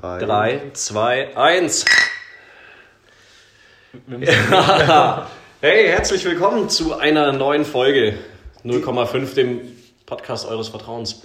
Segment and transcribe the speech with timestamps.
[0.00, 0.18] Drei.
[0.18, 1.84] 3, 2, 1.
[4.06, 4.32] Wir müssen
[5.60, 8.14] Hey, herzlich willkommen zu einer neuen Folge
[8.64, 9.60] 0,5, dem
[10.06, 11.22] Podcast eures Vertrauens.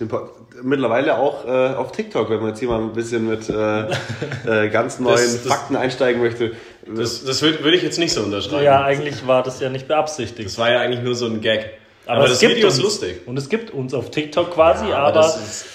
[0.62, 3.86] Mittlerweile auch äh, auf TikTok, wenn man jetzt hier mal ein bisschen mit äh,
[4.66, 6.52] äh, ganz neuen Das- das- Fakten einsteigen möchte.
[6.86, 8.64] Das, das würde würd ich jetzt nicht so unterschreiben.
[8.64, 10.50] ja, eigentlich war das ja nicht beabsichtigt.
[10.50, 11.70] Das war ja eigentlich nur so ein Gag.
[12.08, 12.84] Aber, es das gibt Video ist uns.
[12.84, 13.22] lustig.
[13.26, 15.66] Und es gibt uns auf TikTok quasi, Ja, aber, das ist,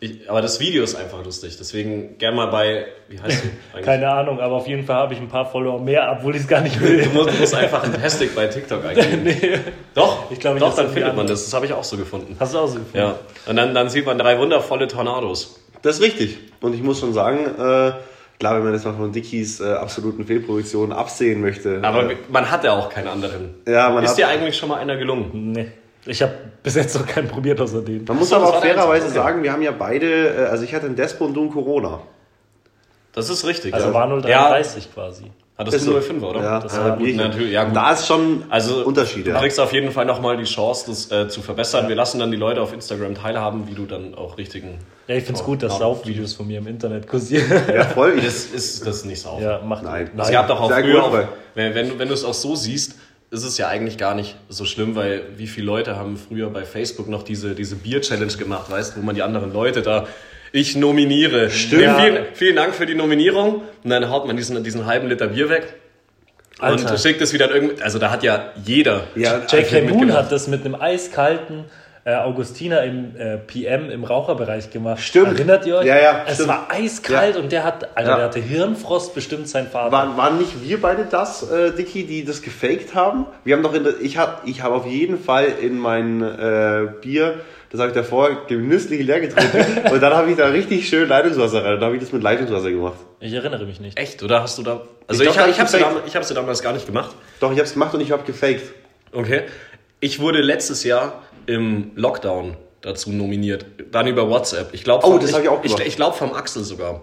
[0.00, 1.56] ich, aber das Video ist einfach lustig.
[1.58, 3.84] Deswegen gern mal bei, wie heißt du eigentlich?
[3.84, 6.48] keine Ahnung, aber auf jeden Fall habe ich ein paar Follower mehr, obwohl ich es
[6.48, 7.02] gar nicht will.
[7.02, 9.22] Du musst, du musst einfach ein Hashtag bei TikTok eingeben.
[9.24, 9.58] nee.
[9.94, 11.44] Doch, Ich glaube, ich doch, dann findet man das.
[11.44, 12.34] Das habe ich auch so gefunden.
[12.40, 12.96] Hast du auch so gefunden?
[12.98, 13.18] Ja.
[13.46, 15.60] Und dann, dann sieht man drei wundervolle Tornados.
[15.82, 16.38] Das ist richtig.
[16.60, 17.92] Und ich muss schon sagen, äh,
[18.38, 21.80] klar, wenn man jetzt mal von Dickies äh, absoluten Fehlproduktionen absehen möchte.
[21.82, 23.54] Aber äh, man hat ja auch keinen anderen.
[23.66, 25.52] ja, man, Ist hat, dir eigentlich schon mal einer gelungen?
[25.52, 25.66] Nee.
[26.06, 26.32] Ich habe
[26.62, 28.04] bis jetzt noch keinen probiert außer den.
[28.04, 29.22] man muss so, aber auch fairerweise einzige.
[29.22, 32.00] sagen, wir haben ja beide, äh, also ich hatte einen Despo und du einen Corona.
[33.12, 33.74] Das ist richtig.
[33.74, 33.94] Also ja.
[33.94, 35.24] war 0,33 quasi.
[35.58, 36.00] Hattest Ist du so.
[36.00, 36.42] 05, oder?
[36.42, 37.14] Ja, das ja, war gut.
[37.16, 37.76] Natürlich, ja, gut.
[37.76, 39.32] Da ist schon Also Unterschiede.
[39.32, 41.86] Du kriegst auf jeden Fall nochmal die Chance, das äh, zu verbessern.
[41.86, 44.78] Wir lassen dann die Leute auf Instagram teilhaben, wie du dann auch richtigen.
[45.06, 45.80] Ja, ich finde es gut, dass ja.
[45.80, 47.44] Saufvideos von mir im Internet kursieren.
[47.74, 48.14] Ja, voll.
[48.16, 49.42] Ich, Das ist das ist nicht sauber.
[49.42, 50.10] ja, macht Nein.
[50.16, 52.32] Es gab doch auch Sehr früher, gut, auch, wenn, wenn, du- wenn du es auch
[52.32, 52.94] so siehst,
[53.30, 56.64] ist es ja eigentlich gar nicht so schlimm, weil wie viele Leute haben früher bei
[56.64, 60.06] Facebook noch diese, diese Bier-Challenge gemacht, weißt wo man die anderen Leute da.
[60.52, 61.48] Ich nominiere.
[61.48, 61.82] Stimmt.
[61.82, 63.62] Ja, vielen, vielen Dank für die Nominierung.
[63.84, 65.74] Und dann haut man diesen, diesen halben Liter Bier weg.
[66.58, 66.90] Alter.
[66.90, 67.82] Und schickt es wieder in irgend.
[67.82, 69.04] Also da hat ja jeder.
[69.14, 69.82] ja, J.K.
[69.82, 71.66] Moon hat das mit einem eiskalten
[72.04, 75.00] äh, Augustiner im äh, PM im Raucherbereich gemacht.
[75.02, 75.34] Stimmt.
[75.38, 75.86] Erinnert ihr euch?
[75.86, 76.48] Ja, ja, Es stimmt.
[76.48, 78.16] war eiskalt und der hat, Alter, Ja.
[78.16, 79.92] der hatte Hirnfrost bestimmt sein Vater.
[79.92, 83.26] Waren, waren nicht wir beide das, äh, Dicky, die das gefaked haben?
[83.44, 86.88] Wir haben doch in der, ich habe ich hab auf jeden Fall in mein äh,
[87.02, 91.06] Bier, das habe ich davor genüsslich leer getrunken und dann habe ich da richtig schön
[91.08, 92.96] Leitungswasser rein und dann habe ich das mit Leitungswasser gemacht.
[93.20, 93.98] Ich erinnere mich nicht.
[93.98, 94.22] Echt?
[94.22, 94.80] Oder hast du da.
[95.06, 97.14] Also Ich ich, ich, ich habe es ja, ja damals gar nicht gemacht.
[97.40, 98.62] Doch, ich habe es gemacht und ich habe gefaked.
[99.12, 99.42] Okay.
[100.00, 103.66] Ich wurde letztes Jahr im Lockdown dazu nominiert.
[103.92, 104.70] Dann über WhatsApp.
[104.72, 105.86] Ich glaube, Oh, das ich auch Ich, gemacht.
[105.86, 107.02] ich glaube vom Axel sogar.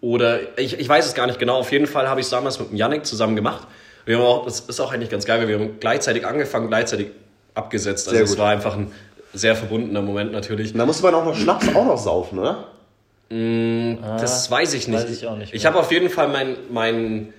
[0.00, 1.58] Oder ich, ich weiß es gar nicht genau.
[1.58, 3.66] Auf jeden Fall habe ich es damals mit dem Yannick zusammen gemacht.
[4.04, 7.08] Wir haben auch, das ist auch eigentlich ganz geil, weil wir haben gleichzeitig angefangen, gleichzeitig
[7.54, 8.08] abgesetzt.
[8.08, 8.90] Also Sehr es war einfach ein
[9.34, 10.72] sehr verbundener Moment natürlich.
[10.72, 12.64] Da musste man auch noch Schnaps auch noch saufen, oder?
[13.30, 15.02] Das weiß ich nicht.
[15.02, 17.32] weiß ich auch nicht Ich habe auf jeden Fall mein, mein,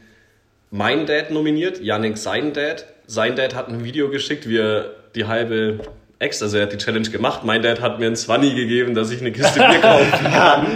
[0.72, 2.86] mein Dad nominiert, Yannick sein Dad.
[3.08, 5.80] Sein Dad hat ein Video geschickt, wie er die halbe
[6.20, 7.46] Ex, also er hat die Challenge gemacht.
[7.46, 10.68] Mein Dad hat mir ein Zwanni gegeben, dass ich eine Kiste Bier kaufen kann.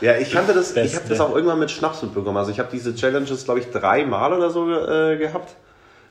[0.00, 0.98] Ja, ich kannte das, ich Beste.
[0.98, 2.36] habe das auch irgendwann mit Schnaps mitbekommen.
[2.36, 5.56] Also ich habe diese Challenges, glaube ich, dreimal oder so äh, gehabt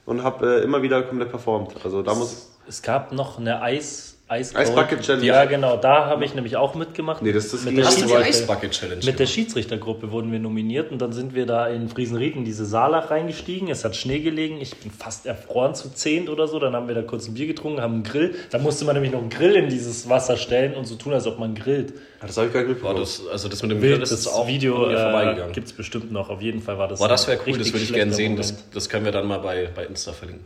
[0.05, 1.75] und habe äh, immer wieder komplett performt.
[1.83, 2.51] Also da muss...
[2.67, 4.12] Es gab noch eine Eis...
[4.33, 5.25] Eis Eisbucket Challenge.
[5.25, 5.77] Ja, genau.
[5.77, 7.21] Da habe ich nämlich auch mitgemacht.
[7.21, 7.87] Nee, das- das mit der, nicht.
[7.87, 11.35] Hast du die wollte- Eisbucket Challenge mit der Schiedsrichtergruppe wurden wir nominiert und dann sind
[11.35, 13.69] wir da in Friesenried in diese Saalach reingestiegen.
[13.69, 14.59] Es hat Schnee gelegen.
[14.59, 16.57] Ich bin fast erfroren zu zehnt oder so.
[16.59, 18.35] Dann haben wir da kurz ein Bier getrunken, haben einen Grill.
[18.49, 21.27] Da musste man nämlich noch einen Grill in dieses Wasser stellen und so tun, als
[21.27, 21.93] ob man grillt.
[22.21, 22.99] Das habe ich gar nicht mitbekommen.
[22.99, 25.53] das, also das mit dem Grill, das ist auch Video äh, vorbeigegangen.
[25.53, 26.29] gibt es bestimmt noch.
[26.29, 28.35] Auf jeden Fall war das Boah, das wäre ein cool, das würde ich gerne sehen.
[28.37, 30.45] Das, das können wir dann mal bei, bei Insta verlinken.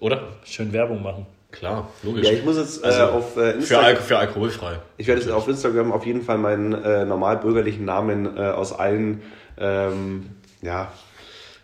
[0.00, 0.22] Oder?
[0.44, 1.26] Schön Werbung machen.
[1.50, 2.26] Klar, logisch.
[2.26, 3.84] Ja, ich muss jetzt äh, Also, auf äh, für, Instagram...
[3.84, 4.78] Al für alkoholfrei.
[4.98, 8.72] Ich werde jetzt auf Instagram auf jeden Fall meinen äh, normal bürgerlichen Namen äh, aus
[8.72, 9.22] allen,
[9.58, 10.28] ähm,
[10.60, 10.92] ja,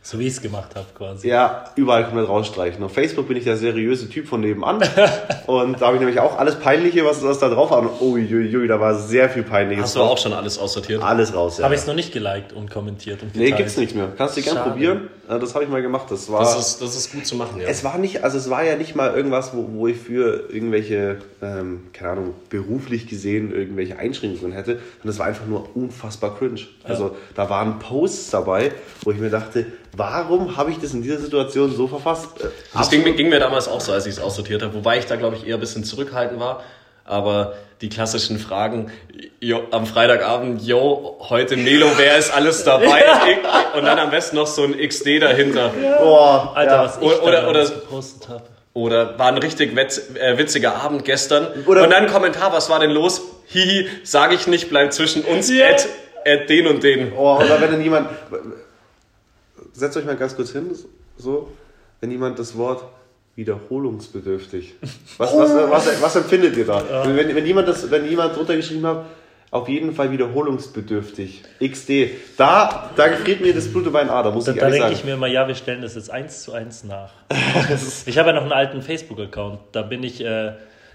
[0.07, 1.29] So wie ich es gemacht habe quasi.
[1.29, 2.85] ja, überall komplett rausstreichen.
[2.85, 4.77] Auf Facebook bin ich der seriöse Typ von nebenan.
[5.47, 7.79] und da habe ich nämlich auch alles Peinliche, was, was da drauf war.
[7.79, 11.03] Und uiuiui, da war sehr viel Peinliches Hast du auch schon alles aussortiert?
[11.03, 11.65] Alles raus, ja.
[11.65, 13.57] Habe ich es noch nicht geliked und kommentiert und nee, geteilt.
[13.57, 14.13] gibt's nichts mehr.
[14.15, 14.71] Kannst du gerne Schade.
[14.73, 15.09] probieren.
[15.27, 16.11] Das habe ich mal gemacht.
[16.11, 16.41] Das war...
[16.41, 17.67] Das ist, das ist gut zu machen, ja.
[17.67, 21.17] Es war nicht, also es war ja nicht mal irgendwas, wo, wo ich für irgendwelche,
[21.41, 26.61] ähm, keine Ahnung, beruflich gesehen irgendwelche Einschränkungen hätte, sondern es war einfach nur unfassbar cringe.
[26.83, 28.73] Also da waren Posts dabei,
[29.03, 29.65] wo ich mir dachte,
[29.97, 32.29] warum habe ich das in dieser Situation so verfasst?
[32.41, 34.75] Äh, Das ging, mir- ging mir damals auch so, als ich es aussortiert habe.
[34.75, 36.63] Wobei ich da, glaube ich, eher ein bisschen zurückhaltend war.
[37.07, 38.91] Aber die klassischen Fragen,
[39.41, 43.05] jo, am Freitagabend, yo, heute Melo, wer ist alles dabei?
[43.77, 45.71] Und dann am besten noch so ein XD dahinter.
[45.99, 46.85] Boah, Alter, ja.
[46.85, 48.43] was ich Oder- da oder- gepostet habe.
[48.73, 51.47] Oder war ein richtig wetz, äh, witziger Abend gestern.
[51.67, 53.21] Oder- und dann ein Kommentar, was war denn los?
[53.47, 55.67] Hihi, sag ich nicht, bleibt zwischen uns, Ja.
[55.67, 55.87] at,
[56.27, 57.13] at den und den.
[57.17, 58.09] Oh, oder wenn dann jemand,
[59.75, 60.71] setzt euch mal ganz kurz hin,
[61.17, 61.53] so,
[62.01, 62.85] wenn jemand das Wort
[63.37, 64.75] wiederholungsbedürftig,
[65.19, 66.83] was, was, was, was empfindet ihr da?
[67.05, 69.05] Wenn, wenn, jemand das, wenn jemand drunter geschrieben hat,
[69.51, 71.91] auf jeden Fall wiederholungsbedürftig, XD,
[72.37, 74.95] da, da gefriert mir das Blut über ein Ader, muss Da, ich da ehrlich denke
[74.95, 75.01] sagen.
[75.01, 77.13] ich mir immer, ja, wir stellen das jetzt eins zu eins nach.
[78.07, 79.61] ich habe ja noch einen alten Facebook-Account.
[79.73, 80.53] Da bin ich äh,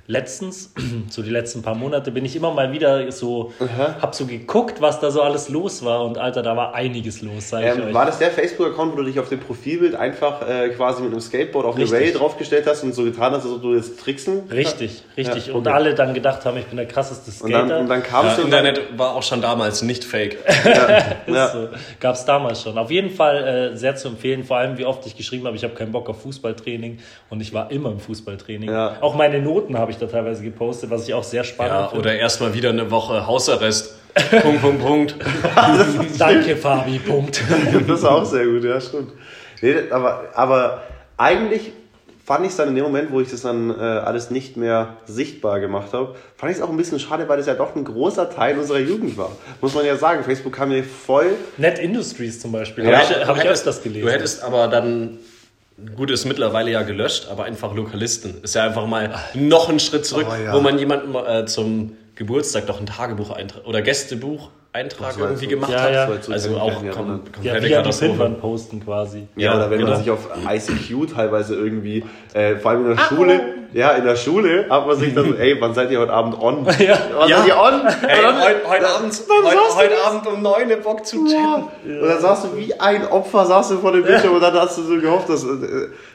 [0.10, 0.74] letztens,
[1.10, 3.54] so die letzten paar Monate, bin ich immer mal wieder so,
[4.02, 6.04] hab so geguckt, was da so alles los war.
[6.04, 7.94] Und Alter, da war einiges los, sag ich Ähm, euch.
[7.94, 11.22] war das der Facebook-Account, wo du dich auf dem Profilbild einfach äh, quasi mit einem
[11.22, 11.90] Skateboard auf eine.
[11.90, 14.50] Rail draufgestellt hast und so getan hast, als ob du jetzt tricksen?
[14.52, 15.48] Richtig, richtig.
[15.48, 15.76] Ja, Und okay.
[15.76, 17.68] alle dann gedacht haben, ich bin der krasseste Und Skater.
[17.68, 20.38] dann, und dann kamst Ja, du und dann, Internet war auch schon damals nicht fake.
[21.28, 21.50] ja.
[21.50, 21.70] So,
[22.00, 22.78] Gab es damals schon.
[22.80, 25.64] Auf jeden Fall äh, sehr zu empfehlen, vor allem wie oft ich geschrieben habe, ich
[25.64, 26.98] habe keinen Bock auf Fußballtraining
[27.30, 28.70] und ich war immer im Fußballtraining.
[28.72, 28.98] Ja.
[29.02, 32.00] Auch meine Noten habe ich da teilweise gepostet, was ich auch sehr spannend Ja, finde.
[32.02, 33.96] oder erstmal wieder eine Woche Hausarrest.
[34.42, 35.16] Punkt, Punkt, Punkt.
[36.18, 37.42] Danke, Fabi, Punkt.
[37.88, 39.12] Das war auch sehr gut, ja, stimmt.
[39.62, 40.84] Nee, aber, aber
[41.18, 41.72] eigentlich
[42.26, 44.98] fand ich es dann in dem Moment, wo ich das dann äh, alles nicht mehr
[45.06, 47.84] sichtbar gemacht habe, fand ich es auch ein bisschen schade, weil das ja doch ein
[47.84, 49.32] großer Teil unserer Jugend war.
[49.62, 50.24] Muss man ja sagen.
[50.24, 51.32] Facebook kam mir voll.
[51.58, 52.86] Net Industries zum Beispiel.
[52.86, 54.06] Ja, habe ich, Du hab ich hättest- öfters gelesen.
[54.06, 55.18] Du hättest aber dann,
[55.96, 58.42] gut, ist mittlerweile ja gelöscht, aber einfach Lokalisten.
[58.44, 60.54] Ist ja einfach mal noch einen Schritt zurück, Oh, ja.
[60.54, 65.46] wo man jemanden äh, zum Geburtstag doch ein Tagebuch eintrag oder Gästebuch Eintrag war irgendwie
[65.46, 65.94] so- gemacht Ja, hat.
[65.94, 66.08] ja.
[66.22, 68.12] So, Also kann ich auch mich kom ja, komplette wie die Katastrophe.
[68.12, 69.28] Pinwand posten quasi.
[69.36, 69.92] Ja, Ja, oder wenn genau.
[69.92, 73.42] man sich auf ICQ teilweise irgendwie, äh, vor allem in der Schule,
[73.74, 76.40] ja, in der Schule hat man sich dann so, ey, wann seid ihr heute Abend
[76.40, 76.68] on?
[76.80, 76.98] Ja.
[77.18, 77.38] Wann Ja.
[77.40, 77.74] seid ihr on?
[77.82, 80.06] Und dann- heute, heute, Abend, dann heute, heute.
[80.06, 81.64] Abend um 9 Uhr Bock zu chatten.
[82.02, 84.78] Und dann saßt du wie ein Opfer, saßt du vor dem Bildschirm und dann hast
[84.78, 85.48] du so gehofft, dass äh,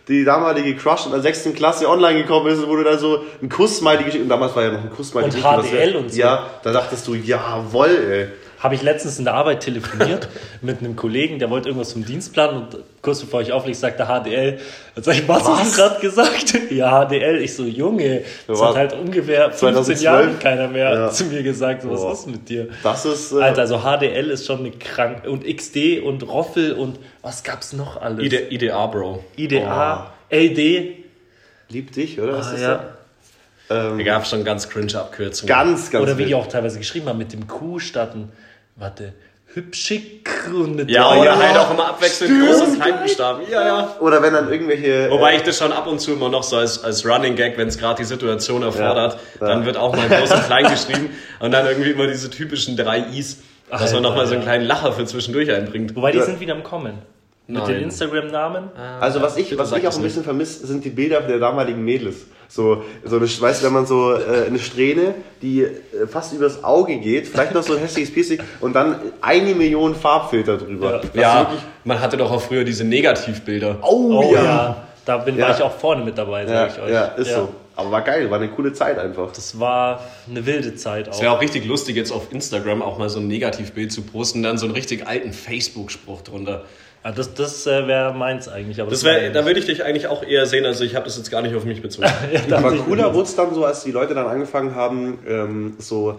[0.07, 3.19] die damalige Crush in der sechsten Klasse online gekommen ist und wo du dann so
[3.43, 5.25] ein Kuss-Smiley geschickt und damals war ja noch ein Kuss-Smiley.
[5.27, 6.21] Und HDL ja- und so.
[6.21, 8.27] Ja, da dachtest du, jawoll, ey.
[8.64, 10.26] Habe ich letztens in der Arbeit telefoniert
[10.62, 14.58] mit einem Kollegen, der wollte irgendwas zum Dienstplan und kurz bevor ich auflege, sagte HDL.
[14.94, 16.55] Dann sag ich, was, hast du gerade gesagt?
[16.72, 17.43] Ja, HDL.
[17.43, 20.02] Ich so, Junge, das hat halt ungefähr 15 2012.
[20.02, 21.11] Jahren keiner mehr Ja.
[21.11, 21.82] zu mir gesagt.
[21.88, 22.12] Was Boah.
[22.14, 22.69] ist mit dir?
[22.82, 25.26] Das ist, äh, Alter, also HDL ist schon eine krank.
[25.26, 28.25] Und XD und Roffel und was gab's noch alles?
[28.25, 29.22] IDA, IDA Bro.
[29.37, 30.94] IDA, LD.
[31.69, 32.38] lieb dich, oder?
[32.38, 32.69] Was Ah, ist ja.
[32.76, 32.82] das?
[33.70, 35.49] Ähm, Da gab es schon ganz cringe Abkürzungen.
[35.49, 38.31] ganz, ganz Oder wie die auch teilweise geschrieben haben mit dem Q statt ein,
[38.76, 39.15] warte,
[39.55, 43.43] hübschig und eine Ja, oder halt auch immer abwechselnd groß und Kleinbuchstaben.
[43.50, 43.97] Ja, ja.
[44.00, 45.11] Oder wenn dann irgendwelche.
[45.11, 47.69] Wobei ich das schon ab und zu immer noch so als, als Running Gag, wenn
[47.69, 49.55] es gerade die Situation erfordert, Ja, ja.
[49.55, 51.11] dann wird auch mal groß und klein geschrieben
[51.41, 53.38] und dann irgendwie immer diese typischen drei Is,
[53.71, 54.49] dass Alter, man nochmal so einen ja.
[54.49, 55.94] kleinen Lacher für zwischendurch einbringt.
[55.94, 56.25] Wobei die Ja.
[56.25, 56.99] sind wieder am Kommen.
[57.47, 57.75] Mit Nein.
[57.75, 58.71] den Instagram-Namen.
[59.00, 62.17] Also was ich, was ich auch ein bisschen vermisse, sind die Bilder der damaligen Mädels.
[62.49, 65.73] So, so eine, weißt du, wenn man so äh, eine Strähne, die äh,
[66.08, 70.56] fast übers Auge geht, vielleicht noch so ein hässliches Piercing und dann eine Million Farbfilter
[70.58, 71.00] drüber.
[71.14, 73.79] Ja, wirklich- man hatte doch auch früher diese Negativbilder.
[73.82, 74.44] Oh, Oh ja.
[74.44, 74.76] ja.
[75.05, 75.49] Da bin, Ja.
[75.49, 76.91] war ich auch vorne mit dabei, Ja, sag ich euch.
[76.91, 77.49] ja, ist so.
[77.76, 79.32] Aber war geil, war eine coole Zeit einfach.
[79.32, 80.00] Das war
[80.31, 81.12] eine wilde Zeit auch.
[81.12, 84.43] Es wäre auch richtig lustig, jetzt auf Instagram auch mal so ein Negativbild zu posten,
[84.44, 86.62] dann so einen richtig alten Facebook-Spruch drunter.
[87.05, 88.81] Ja, das das äh, wäre meins eigentlich.
[88.81, 91.17] Aber Das wär, da würde ich dich eigentlich auch eher sehen, also ich habe das
[91.19, 92.09] jetzt gar nicht auf mich bezogen.
[92.49, 96.19] ja, Aber cooler wurde es dann so, als die Leute dann angefangen haben, ähm, so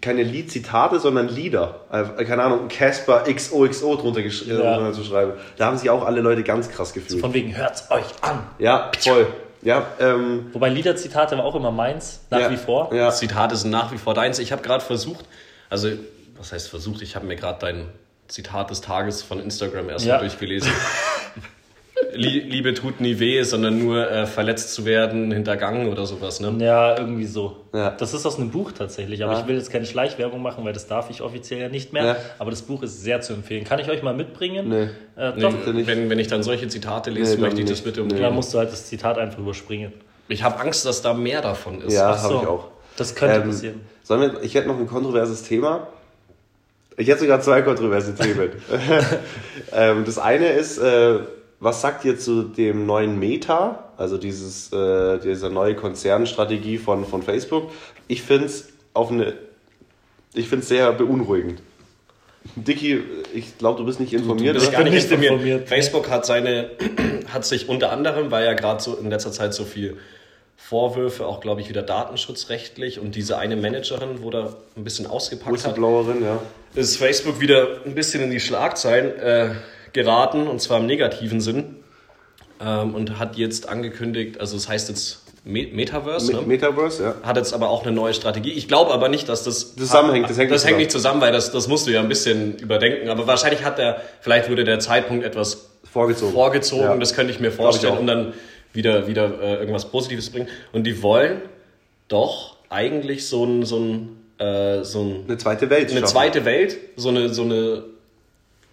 [0.00, 1.80] keine Liedzitate, sondern Lieder.
[1.90, 4.76] Äh, keine Ahnung, Casper XOXO drunter, gesch- äh, Ja.
[4.76, 5.32] drunter zu schreiben.
[5.56, 7.20] Da haben sich auch alle Leute ganz krass gefühlt.
[7.20, 8.40] Von wegen, hört's euch an.
[8.58, 9.26] Ja, voll.
[9.62, 12.92] Ja, ähm, Wobei Liederzitate war auch immer meins, nach ja, wie vor.
[12.92, 13.06] Ja.
[13.06, 14.38] Das Zitat ist nach wie vor deins.
[14.38, 15.24] Ich habe gerade versucht,
[15.70, 15.88] also
[16.36, 17.86] was heißt versucht, ich habe mir gerade dein
[18.28, 20.20] Zitat des Tages von Instagram erstmal Ja.
[20.20, 20.70] durchgelesen.
[22.12, 26.40] Lie- Liebe tut nie weh, sondern nur äh, verletzt zu werden, hintergangen oder sowas.
[26.40, 26.54] Ne?
[26.58, 27.56] Ja, irgendwie so.
[27.74, 27.90] Ja.
[27.90, 29.40] Das ist aus einem Buch tatsächlich, aber Ja.
[29.40, 32.04] ich will jetzt keine Schleichwerbung machen, weil das darf ich offiziell ja nicht mehr.
[32.04, 32.16] Ja.
[32.38, 33.64] Aber das Buch ist sehr zu empfehlen.
[33.64, 34.68] Kann ich euch mal mitbringen?
[34.68, 34.82] Nee.
[35.20, 35.66] Äh, Nee, doch.
[35.72, 35.86] nicht.
[35.86, 38.04] wenn, wenn ich dann solche Zitate lese, Nee, möchte ich das bitte Nee.
[38.04, 38.22] umgehen.
[38.22, 39.92] Da musst du halt das Zitat einfach überspringen.
[40.28, 41.94] Ich habe Angst, dass da mehr davon ist.
[41.94, 42.40] Ja, habe so.
[42.42, 42.64] ich auch.
[42.96, 43.80] Das könnte Ähm, passieren.
[44.02, 45.86] sollen wir, ich hätte noch ein kontroverses Thema.
[46.96, 48.50] Ich hätte sogar zwei kontroverse Themen.
[49.72, 51.18] ähm, das eine ist, äh,
[51.60, 57.22] was sagt ihr zu dem neuen Meta, also dieses, äh, diese neue Konzernstrategie von, von
[57.22, 57.70] Facebook?
[58.08, 59.34] Ich finde es auf eine,
[60.34, 61.60] ich finde es sehr beunruhigend.
[62.54, 63.02] Dicky,
[63.34, 64.56] ich glaube, du bist nicht informiert.
[64.56, 65.32] Du bist gar bin nicht nicht informiert.
[65.32, 65.68] informiert.
[65.68, 66.70] Facebook hat seine,
[67.28, 69.96] hat sich unter anderem, weil ja gerade so in letzter Zeit so viel
[70.56, 75.46] Vorwürfe, auch glaube ich wieder datenschutzrechtlich und diese eine Managerin, wo da ein bisschen ausgepackt
[75.48, 76.38] hat, Whistleblowerin, ja.
[76.74, 79.50] ist Facebook wieder ein bisschen in die Schlagzeilen äh,
[79.92, 81.76] geraten und zwar im negativen Sinn
[82.60, 86.46] ähm, und hat jetzt angekündigt, also es heißt jetzt Me Metaverse, Me- ne?
[86.46, 87.14] Metaverse, ja.
[87.22, 88.50] hat jetzt aber auch eine neue Strategie.
[88.50, 91.30] Ich glaube aber nicht, dass das Zusammenhängt, das hängt das nicht hängt nicht zusammen, weil
[91.30, 93.10] das, das musst du ja ein bisschen überdenken.
[93.10, 96.32] Aber wahrscheinlich hat der, vielleicht wurde der Zeitpunkt etwas Vorgezogen.
[96.32, 96.96] vorgezogen, Ja.
[96.96, 98.00] das könnte ich mir ich vorstellen, auch.
[98.00, 98.34] um dann
[98.76, 100.48] wieder, wieder äh, irgendwas Positives bringen.
[100.72, 101.42] Und die wollen
[102.08, 105.90] doch eigentlich so ein, so ein, äh, so ein Eine zweite Welt.
[105.90, 106.12] eine schaffen.
[106.12, 107.84] zweite Welt, so eine, so eine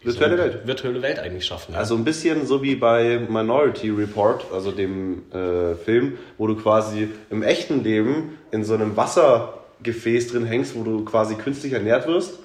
[0.02, 0.68] Virtuelle so Welt.
[0.68, 1.74] virtuelle Welt eigentlich schaffen.
[1.74, 1.80] Ja.
[1.80, 7.08] Also ein bisschen so wie bei Minority Report, also dem äh, Film, wo du quasi
[7.30, 12.40] im echten Leben in so einem Wassergefäß drin hängst, wo du quasi künstlich ernährt wirst.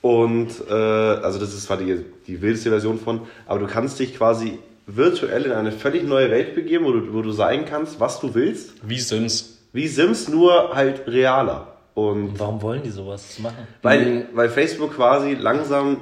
[0.00, 4.14] Und äh, also das ist zwar die, die wildeste Version von, aber du kannst dich
[4.16, 4.58] quasi
[4.96, 8.34] virtuell in eine völlig neue Welt begeben, wo du, wo du sein kannst, was du
[8.34, 8.72] willst.
[8.82, 9.58] Wie Sims.
[9.72, 11.76] Wie Sims, nur halt realer.
[11.94, 13.66] Und Warum wollen die sowas machen?
[13.82, 15.98] weil, weil Facebook quasi langsam,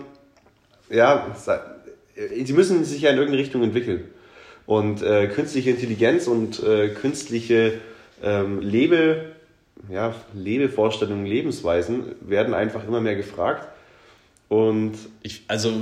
[0.91, 1.27] ja,
[2.45, 4.05] sie müssen sich ja in irgendeine Richtung entwickeln.
[4.67, 7.81] Und äh, künstliche Intelligenz und äh, künstliche
[8.23, 9.33] ähm, Lebe,
[9.91, 13.67] ja, Lebevorstellungen, Lebensweisen werden einfach immer mehr gefragt.
[14.49, 15.73] Und Ich, also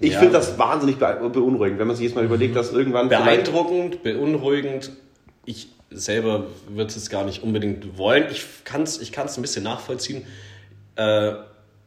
[0.00, 0.18] ich Ja.
[0.20, 4.90] finde das wahnsinnig beunruhigend, wenn man sich jetzt mal überlegt, dass irgendwann beeindruckend, beunruhigend.
[5.44, 8.26] Ich selber würde es gar nicht unbedingt wollen.
[8.30, 10.26] Ich kann es ich kann's ein bisschen nachvollziehen.
[10.96, 11.32] Äh,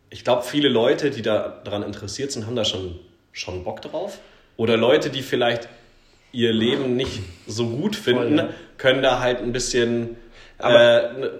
[0.09, 2.99] ich glaube, viele Leute, die da daran interessiert sind, haben da schon,
[3.31, 4.19] schon Bock drauf.
[4.57, 5.67] Oder Leute, die vielleicht
[6.31, 8.49] ihr Leben nicht so gut finden, ja.
[8.77, 10.15] können da halt ein bisschen
[10.57, 11.31] Aber- äh, ne-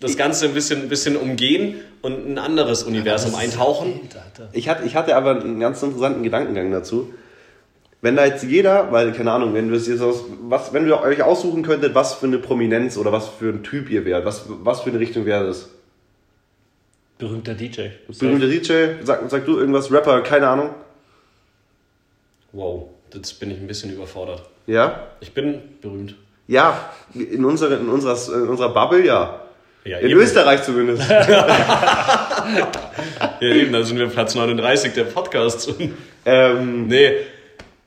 [0.00, 4.00] das Ganze ein bisschen, ein bisschen umgehen und ein anderes Universum eintauchen.
[4.12, 4.48] Alter.
[4.52, 7.12] Ich hatte, ich hatte aber einen ganz interessanten Gedankengang dazu.
[8.02, 11.00] Wenn da jetzt jeder, weil, keine Ahnung, wenn wir es jetzt aus, was, wenn ihr
[11.00, 14.44] euch aussuchen könntet, was für eine Prominenz oder was für ein Typ ihr wärt, was,
[14.46, 15.70] was für eine Richtung wäre das?
[17.18, 17.88] Berühmter DJ.
[18.06, 20.70] Berühmter DJ, sag, sag du irgendwas, Rapper, keine Ahnung.
[22.52, 24.42] Wow, jetzt bin ich ein bisschen überfordert.
[24.66, 25.06] Ja?
[25.20, 26.16] Ich bin berühmt.
[26.46, 29.45] Ja, in, unsere, in, unserer, in unserer Bubble ja.
[29.86, 30.20] Ja, In eben.
[30.20, 31.02] Österreich zumindest.
[33.40, 35.68] Ja, eben, da sind wir Platz 39 der Podcasts.
[36.24, 37.12] ähm, nee,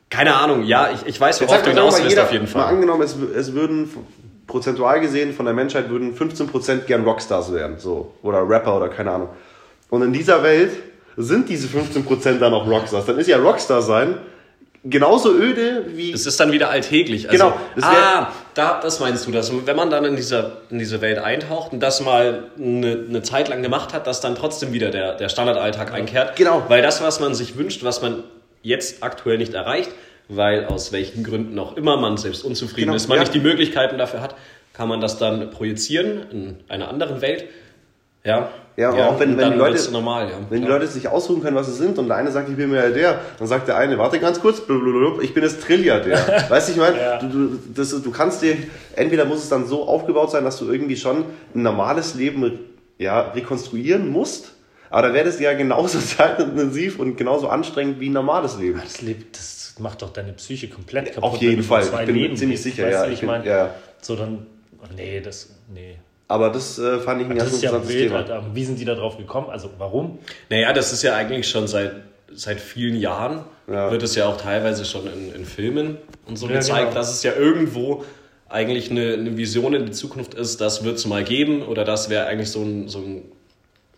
[0.10, 0.63] keine Ahnung.
[0.63, 2.65] Ja, ich, ich weiß, worauf du hinaus mal willst auf jeden Mal Fall.
[2.65, 3.89] angenommen, es, es würden
[4.48, 7.77] prozentual gesehen von der Menschheit würden 15% gern Rockstars werden.
[7.79, 8.13] So.
[8.24, 9.29] Oder Rapper oder keine Ahnung.
[9.89, 10.72] Und in dieser Welt
[11.15, 13.06] sind diese 15% dann auch Rockstars.
[13.06, 14.15] Dann ist ja Rockstar sein
[14.83, 16.12] genauso öde wie.
[16.12, 17.29] Das ist dann wieder alltäglich.
[17.29, 21.01] Also, Genau, ah, da, das meinst du, dass wenn man dann in, dieser, in diese
[21.01, 24.91] Welt eintaucht und das mal eine, eine Zeit lang gemacht hat, dass dann trotzdem wieder
[24.91, 26.36] der, der Standardalltag einkehrt.
[26.36, 26.63] Genau.
[26.67, 28.24] Weil das, was man sich wünscht, was man
[28.62, 29.91] jetzt aktuell nicht erreicht,
[30.27, 33.24] weil aus welchen Gründen auch immer man selbst unzufrieden Genau, ist, man ja.
[33.24, 34.36] nicht die Möglichkeiten dafür hat,
[34.74, 37.45] kann man das dann projizieren in einer anderen Welt.
[38.24, 40.29] Ja, Ja, auch wenn- wenn die Leute- normal.
[40.29, 40.36] Ja.
[40.50, 40.67] Wenn die.
[40.67, 43.48] Leute sich aussuchen können, was sie sind, und der eine sagt, ich bin Milliardär, dann
[43.48, 46.45] sagt der eine, warte ganz kurz, blablabla, ich bin jetzt Trilliardär.
[46.50, 47.17] weißt du, ich meine, Ja.
[47.19, 48.55] du, du, das, du kannst dir,
[48.95, 52.59] entweder muss es dann so aufgebaut sein, dass du irgendwie schon ein normales Leben
[52.98, 54.53] ja, rekonstruieren musst,
[54.89, 56.00] aber dann wäre das ja genauso
[56.33, 58.79] zeitintensiv und genauso anstrengend wie ein normales Leben.
[58.83, 61.24] Das, lebt, das macht doch deine Psyche komplett kaputt.
[61.24, 61.83] Auf jeden Fall.
[61.83, 63.05] Ich bin Leben ziemlich sicher, ja.
[63.07, 63.69] Ich Ich meine, ja.
[64.01, 64.45] so dann.
[64.81, 65.50] oh, nee, das.
[65.74, 65.95] Nee.
[66.29, 68.19] Aber das äh, fand ich ein Das ganz ist ja interessantes wild, Thema.
[68.19, 68.43] Alter.
[68.53, 69.50] Wie sind die da drauf gekommen?
[69.50, 70.19] Also, warum?
[70.50, 71.91] Naja, das ist ja eigentlich schon seit,
[72.31, 73.91] seit vielen Jahren, Ja.
[73.91, 76.93] wird es ja auch teilweise schon in, in Filmen und so Ja, gezeigt, genau.
[76.93, 78.05] dass es ja irgendwo
[78.48, 82.09] eigentlich eine, eine Vision in die Zukunft ist, das wird es mal geben oder das
[82.09, 83.24] wäre eigentlich so ein, so ein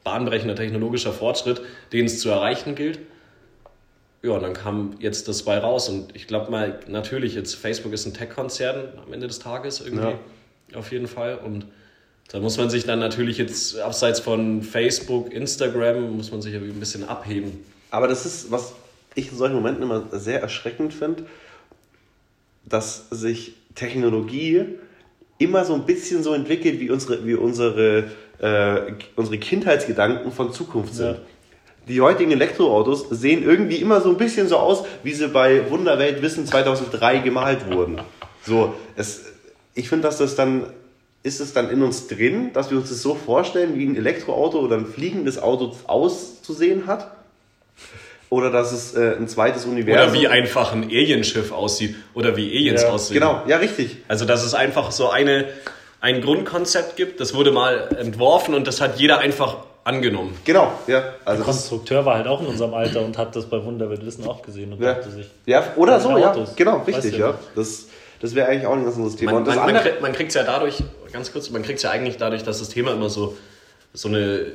[0.04, 1.62] bahnbrechender technologischer Fortschritt,
[1.94, 3.00] den es zu erreichen gilt.
[4.24, 7.92] Ja, und dann kam jetzt das bei raus und ich glaube mal, natürlich, jetzt Facebook
[7.94, 10.16] ist ein Tech-Konzern am Ende des Tages irgendwie,
[10.76, 11.66] auf jeden Fall und
[12.32, 16.80] da muss man sich dann natürlich jetzt abseits von Facebook, Instagram, muss man sich ein
[16.80, 17.60] bisschen abheben.
[17.90, 18.74] Aber das ist, was
[19.16, 21.26] ich in solchen Momenten immer sehr erschreckend finde,
[22.64, 24.66] dass sich Technologie
[25.38, 30.94] immer so ein bisschen so entwickelt, wie unsere, wie unsere, äh, unsere Kindheitsgedanken von Zukunft
[30.94, 31.16] sind.
[31.16, 31.22] Ja.
[31.88, 36.22] Die heutigen Elektroautos sehen irgendwie immer so ein bisschen so aus, wie sie bei Wunderwelt
[36.22, 38.00] Wissen 2003 gemalt wurden.
[38.46, 39.26] So, es,
[39.74, 40.68] ich finde, dass das dann,
[41.24, 44.60] ist es dann in uns drin, dass wir uns das so vorstellen, wie ein Elektroauto
[44.60, 47.12] oder ein fliegendes Auto auszusehen hat?
[48.30, 52.50] Oder dass es äh, ein zweites Universum Oder wie einfach ein Alienschiff aussieht oder wie
[52.50, 53.16] Aliens Ja, aussehen.
[53.16, 53.98] Genau, ja, richtig.
[54.08, 55.50] Also, dass es einfach so eine,
[56.00, 60.38] ein Grundkonzept gibt, das wurde mal entworfen und das hat jeder einfach angenommen.
[60.46, 61.04] Genau, ja.
[61.26, 64.26] Also Der Konstrukteur war halt auch in unserem Alter und hat das bei Wunderwelt Wissen
[64.28, 65.30] auch gesehen und ja, dachte sich.
[65.46, 66.32] ja, oder so, ja.
[66.32, 66.56] Autos.
[66.56, 67.30] Genau, Weißt richtig, du ja.
[67.32, 67.40] ja.
[67.56, 67.88] Das,
[68.22, 69.32] das wäre eigentlich auch ein ganz anderes Thema.
[69.32, 71.64] Man, Und das man, man, andere, kriegt, man kriegt es ja dadurch, ganz kurz, man
[71.64, 73.38] kriegt es ja eigentlich dadurch, dass das Thema immer so,
[73.94, 74.46] so eine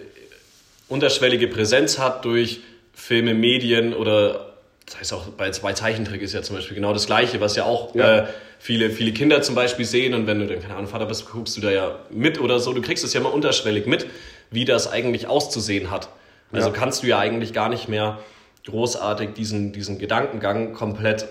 [0.89, 2.61] unterschwellige Präsenz hat durch
[2.95, 4.53] Filme, Medien oder
[4.87, 7.65] das heißt auch bei, bei Zeichentrick ist ja zum Beispiel genau das Gleiche, was ja
[7.65, 8.19] auch Ja.
[8.19, 8.27] Äh,
[8.59, 11.57] viele, viele Kinder zum Beispiel sehen und wenn du dann, keine Ahnung, Vater bist, guckst
[11.57, 14.07] du da ja mit oder so, du kriegst es ja immer unterschwellig mit,
[14.51, 16.09] wie das eigentlich auszusehen hat.
[16.53, 16.75] Also Ja.
[16.75, 18.19] kannst du ja eigentlich gar nicht mehr
[18.65, 21.27] großartig diesen, diesen Gedankengang komplett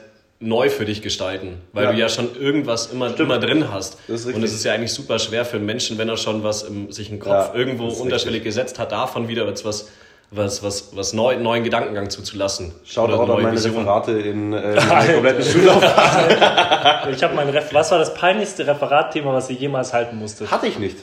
[0.46, 1.92] neu für dich gestalten, weil Ja.
[1.92, 3.98] du ja schon irgendwas immer, immer drin hast.
[4.08, 6.44] Das ist und es ist ja eigentlich super schwer für einen Menschen, wenn er schon
[6.44, 9.90] was im, sich im Kopf Ja, irgendwo unterschwellig gesetzt hat, davon wieder jetzt was,
[10.32, 12.74] was, was, was neu, neuen Gedankengang zuzulassen.
[12.86, 13.80] Schaut Oder auch an meine Visionen.
[13.80, 17.14] Referate in äh, meiner kompletten Schullaufbahn.
[17.14, 20.52] Ich habe mein Ref Was war das peinlichste Referatthema, was ihr jemals halten musstet?
[20.52, 20.98] Hatte ich nicht.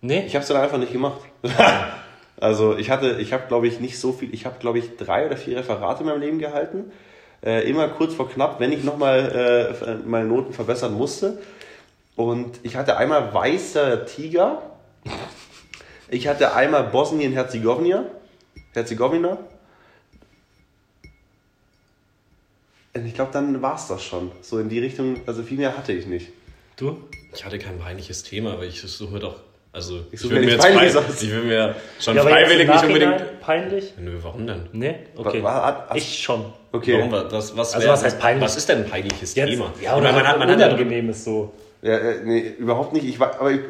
[0.00, 0.24] Nee?
[0.26, 1.20] Ich habe es dann einfach nicht gemacht.
[2.40, 5.26] also ich hatte, ich habe glaube ich nicht so viel, ich habe glaube ich drei
[5.26, 6.90] oder vier Referate in meinem Leben gehalten.
[7.44, 11.38] Äh, immer kurz vor knapp, wenn ich nochmal äh, meine Noten verbessern musste.
[12.14, 14.62] Und ich hatte einmal Weißer Tiger.
[16.08, 18.04] Ich hatte einmal Bosnien-Herzegowina.
[18.72, 19.38] Herzegowina.
[22.94, 24.30] Und ich glaube, dann war es das schon.
[24.42, 26.28] So in die Richtung, also viel mehr hatte ich nicht.
[26.76, 27.02] Du?
[27.32, 29.40] Ich hatte kein peinliches Thema, aber ich suche doch.
[29.74, 31.22] Also, ich, suche will mir jetzt Peinliches pein- aus.
[31.22, 33.40] ich will mir schon Ja, freiwillig nicht unbedingt.
[33.40, 33.94] Peinlich?
[33.98, 34.68] Nö, warum denn?
[34.72, 34.96] Nee?
[35.16, 35.42] Okay.
[35.42, 36.44] War- war- ich schon.
[36.72, 36.98] Okay.
[36.98, 37.10] Warum?
[37.12, 38.44] war Das, was, Also wär- was heißt peinlich?
[38.44, 39.72] Was ist denn ein peinliches Jetzt, Thema?
[39.82, 41.54] ja, oder man hat, man unangenehm ist so.
[41.80, 43.06] Ja, äh, nee, überhaupt nicht.
[43.06, 43.60] Ich, aber ich,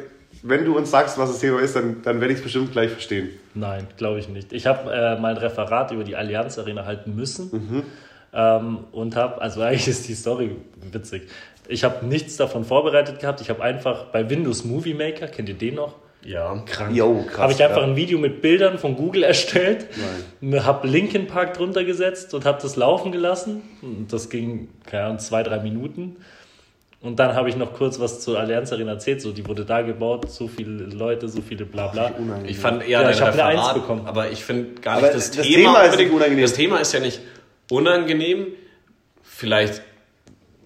[0.41, 2.91] wenn du uns sagst, was das Thema ist, dann, dann werde ich es bestimmt gleich
[2.91, 3.29] verstehen.
[3.53, 4.51] Nein, glaube ich nicht.
[4.51, 7.83] Ich habe äh, mein Referat über die Allianz Arena halten müssen Mhm.
[8.33, 10.57] ähm, und habe, also eigentlich ist die Story
[10.91, 11.23] witzig.
[11.67, 13.41] Ich habe nichts davon vorbereitet gehabt.
[13.41, 15.95] Ich habe einfach bei Windows Movie Maker, kennt ihr den noch?
[16.25, 16.55] Ja.
[16.65, 16.95] Krank.
[16.95, 17.83] Jo, krass, Habe ich einfach ja.
[17.83, 19.87] ein Video mit Bildern von Google erstellt,
[20.53, 23.61] habe Linkin Park drunter gesetzt und habe das laufen gelassen.
[23.81, 26.17] Und das ging, keine Ahnung, zwei, drei Minuten.
[27.01, 29.21] Und dann habe ich noch kurz was zur Allianz Arena erzählt.
[29.21, 32.13] So, die wurde da gebaut, so viele Leute, so viele bla bla.
[32.45, 34.07] Ich fand eher Ja, ich hab eine Eins bekommen.
[34.07, 36.41] aber ich finde gar Aber nicht das, das Thema, Thema ist unangenehm.
[36.41, 37.19] Das Thema ist ja nicht
[37.69, 38.47] unangenehm.
[39.21, 39.81] Vielleicht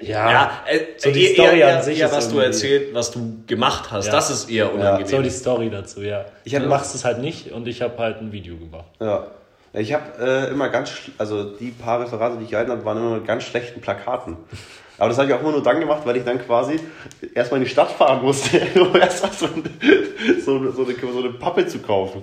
[0.01, 2.94] Ja, Ja, äh, so die eher, Story eher, an sich eher ist was du erzählt,
[2.94, 4.12] was du gemacht hast, Ja.
[4.12, 5.08] das ist eher unangenehm.
[5.08, 6.25] so die Story dazu, ja.
[6.44, 8.86] Ich hab- du machst es halt nicht und ich habe halt ein Video gemacht.
[9.00, 9.27] Ja.
[9.74, 12.98] Ja, Ich habe äh, immer ganz, also die paar Referate, die ich gehalten habe, waren
[12.98, 14.38] immer mit ganz schlechten Plakaten.
[15.00, 16.80] Aber das habe ich auch immer nur dann gemacht, weil ich dann quasi
[17.36, 19.48] erstmal in die Stadt fahren musste, um erstmal so,
[20.44, 22.22] so, eine- so, eine, so eine Pappe zu kaufen.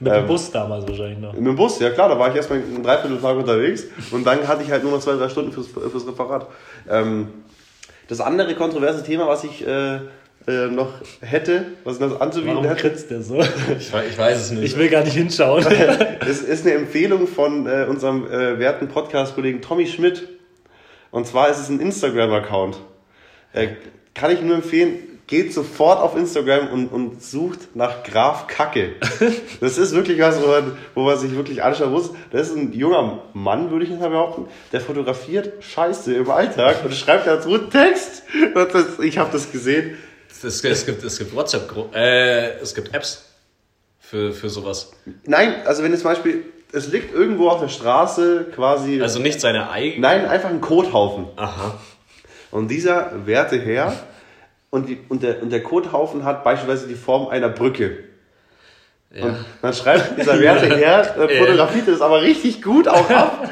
[0.00, 1.32] Mit Ähm, dem Bus damals wahrscheinlich noch.
[1.32, 4.62] Mit dem Bus, ja klar, da war ich erstmal einen Dreivierteltag unterwegs und dann hatte
[4.62, 6.46] ich halt nur noch zwei, drei Stunden fürs, fürs Referat.
[6.88, 7.28] Ähm,
[8.06, 9.96] das andere kontroverse Thema, was ich äh,
[10.48, 13.38] äh, noch hätte, was ich noch anzubieten Warum hätte, grinst der so?
[13.78, 14.62] ich, ich weiß es nicht.
[14.62, 15.64] Ich will gar nicht hinschauen.
[16.26, 20.26] es ist eine Empfehlung von äh, unserem äh, werten Podcast-Kollegen Tommy Schmidt.
[21.10, 22.78] Und zwar ist es ein Instagram-Account.
[23.52, 23.68] Äh,
[24.14, 24.94] kann ich nur empfehlen,
[25.28, 28.96] geht sofort auf Instagram und, und sucht nach Graf Kacke.
[29.60, 32.10] Das ist wirklich was, wo man, wo man sich wirklich anschauen muss.
[32.30, 36.84] Das ist ein junger Mann, würde ich jetzt mal behaupten, der fotografiert Scheiße im Alltag
[36.84, 38.22] und schreibt dazu einen Text.
[38.54, 39.98] Das, ich habe das gesehen.
[40.30, 43.26] es, es gibt, es gibt WhatsApp, äh, es gibt Apps
[44.00, 44.92] für, für sowas.
[45.24, 49.02] Nein, also wenn jetzt zum Beispiel, es liegt irgendwo auf der Straße quasi...
[49.02, 50.00] Also nicht seine eigene.
[50.00, 51.26] Nein, einfach ein Kothaufen.
[51.36, 51.78] Aha.
[52.50, 53.94] Und dieser werte Herr
[54.70, 58.04] und, die, und, der, und der Kothaufen hat beispielsweise die Form einer Brücke.
[59.10, 63.48] Und dann schreibt dieser werte Herr, äh, fotografiert das aber richtig gut auch ab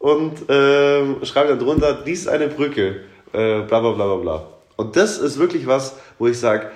[0.00, 4.48] und ähm, schreibt dann drunter, dies ist eine Brücke, äh, bla bla bla bla bla.
[4.76, 6.70] Und das ist wirklich was, wo ich sage,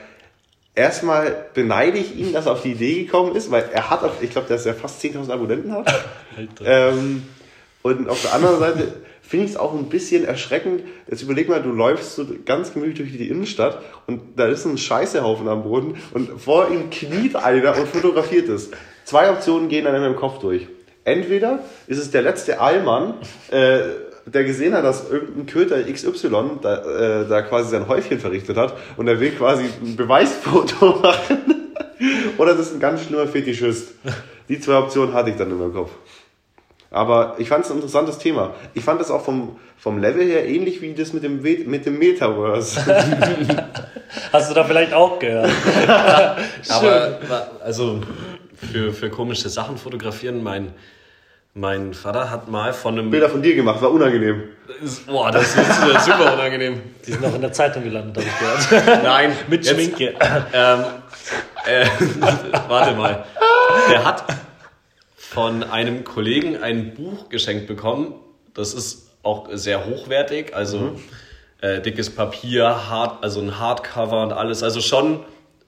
[0.75, 4.23] erstmal beneide ich ihn, dass er auf die Idee gekommen ist, weil er hat, auf,
[4.23, 5.92] ich glaube, dass er fast 10.000 Abonnenten hat.
[6.64, 7.23] Ähm,
[7.83, 8.92] und auf der anderen Seite
[9.26, 10.82] finde ich es auch ein bisschen erschreckend.
[11.10, 14.76] Jetzt überleg mal, du läufst so ganz gemütlich durch die Innenstadt und da ist ein
[14.76, 18.70] Scheißehaufen am Boden und vor ihm kniet einer und fotografiert es.
[19.04, 20.68] Zwei Optionen gehen dann in meinem Kopf durch.
[21.04, 23.14] Entweder ist es der letzte Allmann,
[23.50, 23.80] äh,
[24.26, 26.30] der gesehen hat, dass irgendein Köter XY
[26.62, 31.72] da, äh, da quasi sein Häufchen verrichtet hat und er will quasi ein Beweisfoto machen.
[32.38, 33.94] Oder das ist ein ganz schlimmer Fetischist.
[34.48, 35.90] Die zwei Optionen hatte ich dann in meinem Kopf.
[36.94, 38.54] Aber ich fand es ein interessantes Thema.
[38.72, 41.98] Ich fand es auch vom, vom Level her ähnlich wie das mit dem, mit dem
[41.98, 42.80] Metaverse.
[44.33, 45.50] Hast du da vielleicht auch gehört?
[46.68, 47.18] Aber
[47.64, 48.00] also
[48.72, 50.72] für, für komische Sachen fotografieren, mein,
[51.52, 53.11] mein Vater hat mal von einem.
[53.11, 54.44] Bilder von dir gemacht, war unangenehm.
[55.09, 56.80] Boah, das ist super unangenehm.
[57.04, 59.02] Die sind noch in der Zeitung gelandet, habe ich gehört.
[59.02, 60.14] Nein, Mit jetzt- Schminke.
[60.52, 60.85] Ähm,
[61.66, 61.87] äh,
[62.68, 63.24] warte mal.
[63.90, 64.24] Der hat
[65.35, 68.14] von einem Kollegen ein Buch geschenkt bekommen.
[68.55, 70.94] Das ist auch sehr hochwertig, also
[71.61, 74.62] äh, dickes Papier, hart, also ein Hardcover und alles.
[74.62, 75.25] Also schon,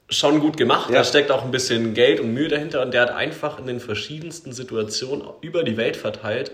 [0.08, 0.88] schon gut gemacht.
[0.90, 0.98] Ja.
[0.98, 2.80] Da steckt auch ein bisschen Geld und Mühe dahinter.
[2.82, 6.52] Und der hat einfach in den verschiedensten Situationen über die Welt verteilt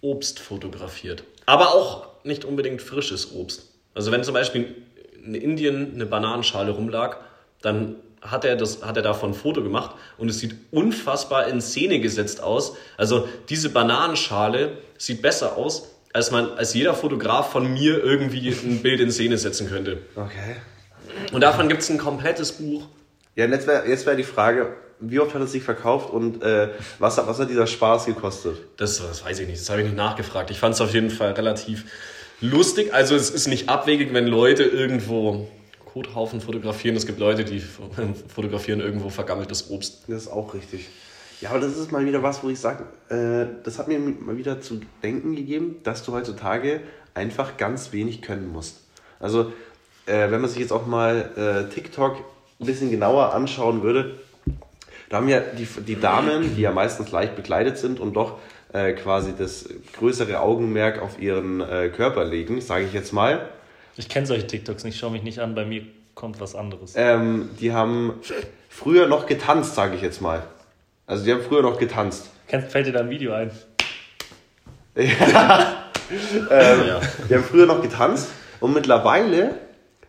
[0.00, 1.22] Obst fotografiert.
[1.46, 3.70] Aber auch nicht unbedingt frisches Obst.
[3.94, 4.74] Also wenn zum Beispiel
[5.24, 7.18] in Indien eine Bananenschale rumlag,
[7.62, 11.60] dann hat er, das, hat er davon ein Foto gemacht und es sieht unfassbar in
[11.60, 12.76] Szene gesetzt aus.
[12.96, 18.82] Also diese Bananenschale sieht besser aus, als, man, als jeder Fotograf von mir irgendwie ein
[18.82, 19.98] Bild in Szene setzen könnte.
[20.16, 20.56] Okay.
[21.32, 22.86] Und davon gibt es ein komplettes Buch.
[23.36, 26.68] Ja, jetzt wäre jetzt wär die Frage, wie oft hat es sich verkauft und äh,
[26.98, 28.56] was, hat- was hat dieser Spaß gekostet?
[28.76, 30.50] Das, das weiß ich nicht, das habe ich nicht nachgefragt.
[30.50, 31.84] Ich fand es auf jeden Fall relativ
[32.40, 32.94] lustig.
[32.94, 35.48] Also es ist nicht abwegig, wenn Leute irgendwo
[35.94, 36.96] Kothaufen fotografieren.
[36.96, 37.60] Es gibt Leute, die
[38.28, 40.02] fotografieren irgendwo vergammeltes Obst.
[40.08, 40.88] Das ist auch richtig.
[41.40, 44.36] Ja, aber das ist mal wieder was, wo ich sage, äh, das hat mir mal
[44.36, 46.80] wieder zu denken gegeben, dass du heutzutage
[47.14, 48.80] einfach ganz wenig können musst.
[49.20, 49.52] Also,
[50.06, 51.30] äh, wenn man sich jetzt auch mal
[51.68, 52.16] äh, TikTok
[52.60, 54.18] ein bisschen genauer anschauen würde,
[55.10, 58.38] da haben ja die, die Damen, die ja meistens leicht bekleidet sind und doch
[58.72, 63.48] äh, quasi das größere Augenmerk auf ihren äh, Körper legen, sage ich jetzt mal,
[63.96, 65.82] Ich kenne solche TikToks nicht, schau mich nicht an, bei mir
[66.14, 66.94] kommt was anderes.
[66.96, 68.14] ähm, die haben
[68.68, 70.42] früher noch getanzt, sage ich jetzt mal.
[71.06, 72.30] Also die haben früher noch getanzt.
[72.48, 73.50] Kennst, fällt dir da ein Video ein?
[76.50, 77.00] Ja.
[77.28, 78.28] Die haben früher noch getanzt
[78.60, 79.54] und mittlerweile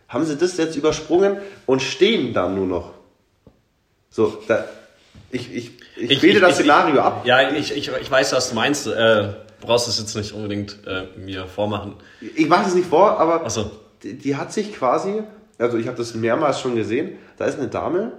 [0.08, 2.92] haben sie das jetzt übersprungen und stehen dann nur noch.
[4.10, 4.66] So, da,
[5.30, 7.22] ich, ich, ich, Ich- bilde ich- das ich- Szenario ab.
[7.24, 8.86] Ja, ich, ich, ich weiß, was du meinst.
[8.86, 9.30] Äh,
[9.66, 11.94] brauchst es jetzt nicht unbedingt äh, mir vormachen.
[12.34, 13.70] Ich mache es nicht vor, aber so.
[14.02, 15.22] die, die hat sich quasi,
[15.58, 18.12] also ich habe das mehrmals schon gesehen, da ist eine Dame,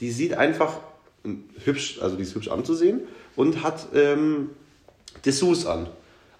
[0.00, 0.78] die sieht einfach
[1.64, 3.02] hübsch, also die ist hübsch anzusehen
[3.34, 4.50] und hat ähm,
[5.24, 5.88] Dessous an.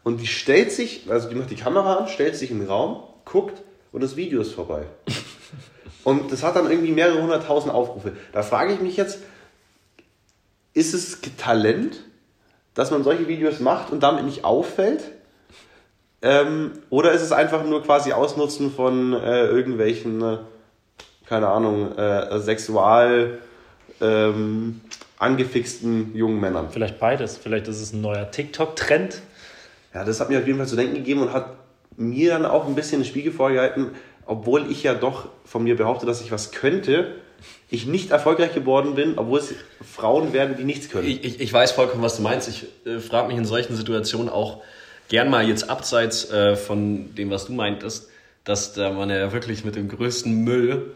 [0.05, 3.03] Und die stellt sich, also die macht die Kamera an, stellt sich in den Raum,
[3.25, 4.87] guckt und das Video ist vorbei.
[6.05, 8.13] Und das hat dann irgendwie mehrere hunderttausend Aufrufe.
[8.31, 9.19] Da frage ich mich jetzt,
[10.73, 12.05] ist es Talent,
[12.77, 15.03] dass man solche Videos macht und damit nicht auffällt?
[16.23, 20.39] Ähm, oder ist es einfach nur quasi Ausnutzen von äh, irgendwelchen, äh,
[21.27, 23.39] keine Ahnung, äh, sexual
[24.01, 24.81] ähm,
[25.19, 26.69] angefixten jungen Männern?
[26.71, 27.37] Vielleicht beides.
[27.37, 29.23] Vielleicht ist es ein neuer TikTok-Trend.
[29.95, 31.57] Ja, das hat mir auf jeden Fall zu denken gegeben und hat
[31.97, 33.93] mir dann auch ein bisschen den Spiegel vorgehalten,
[34.27, 37.15] obwohl ich ja doch von mir behaupte, dass ich was könnte,
[37.69, 41.09] ich nicht erfolgreich geworden bin, obwohl es Frauen werden, die nichts können.
[41.09, 42.49] Ich, ich, ich weiß vollkommen, was du meinst.
[42.49, 44.63] Ich äh, frage mich in solchen Situationen auch
[45.09, 48.09] gern mal jetzt abseits äh, von dem, was du meintest,
[48.45, 50.95] dass da man ja wirklich mit dem größten Müll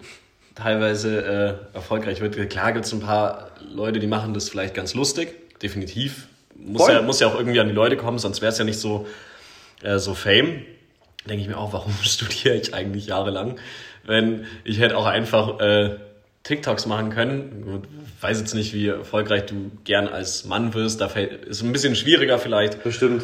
[0.54, 2.50] teilweise äh, erfolgreich wird.
[2.50, 6.26] Klar gibt es ein paar Leute, die machen das vielleicht ganz lustig, definitiv.
[6.54, 6.92] Muss Voll.
[6.94, 9.06] ja, muss ja auch irgendwie an die Leute kommen, sonst wäre es ja nicht so,
[9.82, 10.62] äh, so Fame.
[11.26, 13.58] Denke ich mir auch, warum studiere ich eigentlich jahrelang,
[14.04, 15.96] wenn ich hätte auch einfach äh,
[16.42, 17.62] TikToks machen können.
[17.64, 17.82] Gut,
[18.20, 21.00] weiß jetzt nicht, wie erfolgreich du gern als Mann wirst.
[21.00, 22.82] Da fällt, ist ein bisschen schwieriger vielleicht.
[22.82, 23.22] Bestimmt.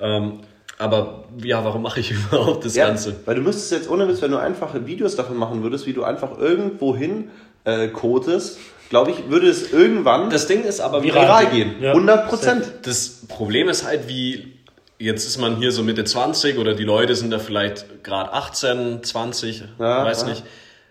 [0.00, 0.40] Ähm,
[0.78, 3.16] aber ja, warum mache ich überhaupt das Ja, Ganze?
[3.24, 6.04] weil du müsstest jetzt ohne Witz, wenn du einfach Videos davon machen würdest, wie du
[6.04, 7.30] einfach irgendwo hin
[7.64, 8.58] äh, kotest,
[8.90, 11.74] glaube ich, würde es irgendwann Das Ding ist aber viral gehen.
[11.80, 11.90] Ja.
[11.90, 12.72] 100 Prozent.
[12.82, 14.54] Das Problem ist halt, wie
[14.98, 19.02] jetzt ist man hier so Mitte 20 oder die Leute sind da vielleicht gerade 18,
[19.02, 20.28] 20, Ja, weiß ja.
[20.28, 20.44] nicht.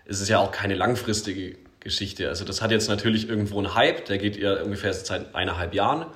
[0.06, 1.56] Es ist ja auch keine langfristige
[1.88, 2.28] Geschichte.
[2.28, 6.06] Also das hat jetzt natürlich irgendwo einen Hype, der geht ja ungefähr seit eineinhalb Jahren.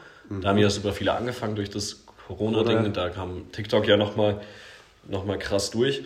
[0.40, 2.86] Da haben ja super viele angefangen durch das Corona-Ding Corona.
[2.86, 4.40] und da kam TikTok ja nochmal
[5.08, 6.02] noch mal krass durch.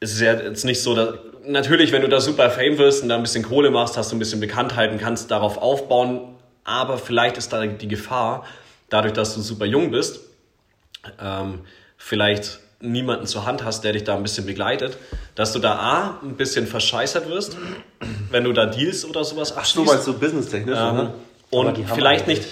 [0.00, 1.14] Es ist ja jetzt nicht so, dass
[1.44, 4.16] natürlich, wenn du da super Fame wirst und da ein bisschen Kohle machst, hast du
[4.16, 8.44] ein bisschen Bekanntheit und kannst darauf aufbauen, aber vielleicht ist da die Gefahr,
[8.88, 10.20] dadurch, dass du super jung bist,
[11.20, 11.60] ähm,
[11.96, 14.96] vielleicht niemanden zur Hand hast, der dich da ein bisschen begleitet,
[15.34, 17.56] dass du da A, ein bisschen verscheißert wirst,
[18.30, 19.86] wenn du da Deals oder sowas So abschließt.
[19.86, 21.14] meinst du businesstechnisch, Ähm, ne?
[21.52, 22.44] Und vielleicht nicht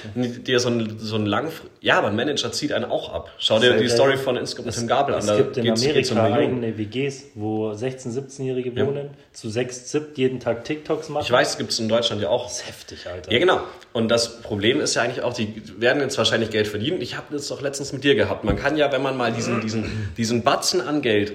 [0.48, 1.52] dir so ein, so ein lang...
[1.80, 3.30] Ja, aber ein Manager zieht einen auch ab.
[3.38, 5.20] Schau dir die Story von Instagram mit Tim Gabel an.
[5.20, 10.40] Es da gibt in Amerika eigene WGs, wo 16-, 17-Jährige wohnen, zu sechs zippt, jeden
[10.40, 11.24] Tag TikToks machen.
[11.24, 12.46] Ich weiß, gibt es in Deutschland ja auch.
[12.46, 13.30] Das ist heftig, Alter.
[13.30, 13.60] Ja, genau.
[13.92, 17.00] Und das Problem ist ja eigentlich auch, die werden jetzt wahrscheinlich Geld verdienen.
[17.00, 18.42] Ich habe das doch letztens mit dir gehabt.
[18.42, 21.34] Man kann ja, wenn man mal diesen, diesen, diesen Batzen an Geld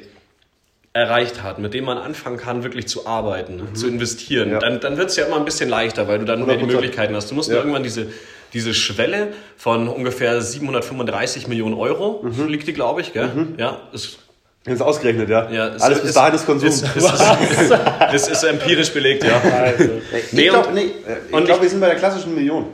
[0.95, 4.59] erreicht hat, mit dem man anfangen kann, wirklich zu arbeiten, zu investieren, Ja.
[4.59, 6.67] dann, dann wird es ja immer ein bisschen leichter, weil du dann mehr die 100%.
[6.67, 7.31] Möglichkeiten hast.
[7.31, 7.55] Du musst Ja.
[7.57, 8.07] irgendwann diese,
[8.53, 12.47] diese Schwelle von ungefähr 735 Millionen Euro, Mhm.
[12.47, 13.29] liegt die, glaube ich, gell?
[13.57, 14.19] Ja, ist,
[14.67, 15.49] Jetzt ausgerechnet, ja.
[15.49, 16.69] ja, ist, Alles bis ist- dahin ist Konsum.
[16.69, 19.41] Ist, ist, ist, das ist empirisch belegt, ja.
[19.41, 19.83] Also,
[20.15, 20.85] ich Nee, glaube, und- nee, äh,
[21.25, 22.67] ich glaub, ich- wir sind bei der klassischen Million.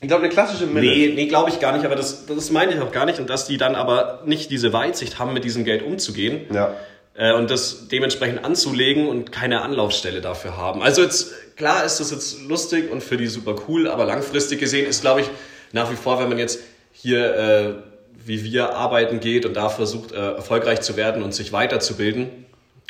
[0.00, 0.86] Ich glaube, eine klassische Mille.
[0.88, 3.18] Nee, nee glaube ich gar nicht, aber das, das meine ich auch gar nicht.
[3.18, 6.72] Und dass die dann aber nicht diese Weitsicht haben, mit diesem Geld umzugehen Ja.
[7.14, 10.82] Äh, und das dementsprechend anzulegen und keine Anlaufstelle dafür haben.
[10.82, 14.88] Also jetzt, klar ist das jetzt lustig und für die super cool, aber langfristig gesehen
[14.88, 15.30] ist, glaube ich,
[15.72, 16.60] nach wie vor, wenn man jetzt
[16.92, 17.90] hier äh,
[18.24, 22.28] wie wir arbeiten geht und da versucht, äh, erfolgreich zu werden und sich weiterzubilden,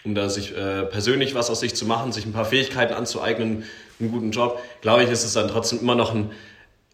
[0.04, 3.64] um da sich äh, persönlich was aus sich zu machen, sich ein paar Fähigkeiten anzueignen,
[4.00, 6.30] einen guten Job, glaube ich, ist es dann trotzdem immer noch ein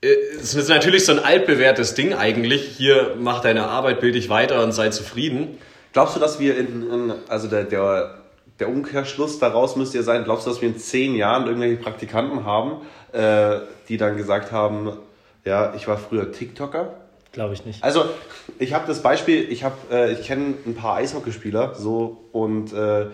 [0.03, 2.62] äh, es ist natürlich so ein altbewährtes Ding eigentlich.
[2.77, 5.59] Hier mach deine Arbeit, bild dich weiter und sei zufrieden.
[5.97, 8.17] Glaubst du, dass wir in, in also der, der
[8.61, 12.45] der Umkehrschluss daraus müsste ja sein, glaubst du, dass wir in zehn Jahren irgendwelche Praktikanten
[12.45, 12.83] haben,
[13.13, 14.93] äh, die dann gesagt haben,
[15.47, 16.93] ja, ich war früher TikToker?
[17.33, 17.83] Glaube ich nicht.
[17.83, 18.05] Also,
[18.59, 23.07] ich habe das Beispiel, ich, hab, äh, ich kenne ein paar Eishockeyspieler so und äh,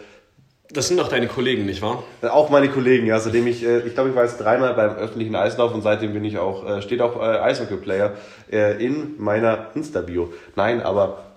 [0.72, 2.02] Das sind doch deine Kollegen, nicht wahr?
[2.22, 5.36] auch meine Kollegen, ja, seitdem ich, äh, ich glaube, ich war jetzt dreimal beim öffentlichen
[5.36, 8.14] Eislauf und seitdem bin ich auch, äh, steht auch äh, Eishockey-Player
[8.50, 10.32] äh, in meiner Insta-Bio.
[10.56, 11.31] Nein, aber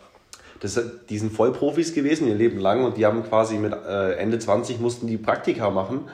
[0.59, 4.39] das, die sind Vollprofis gewesen, ihr Leben lang und die haben quasi mit äh, Ende
[4.39, 6.09] 20 mussten die Praktika machen,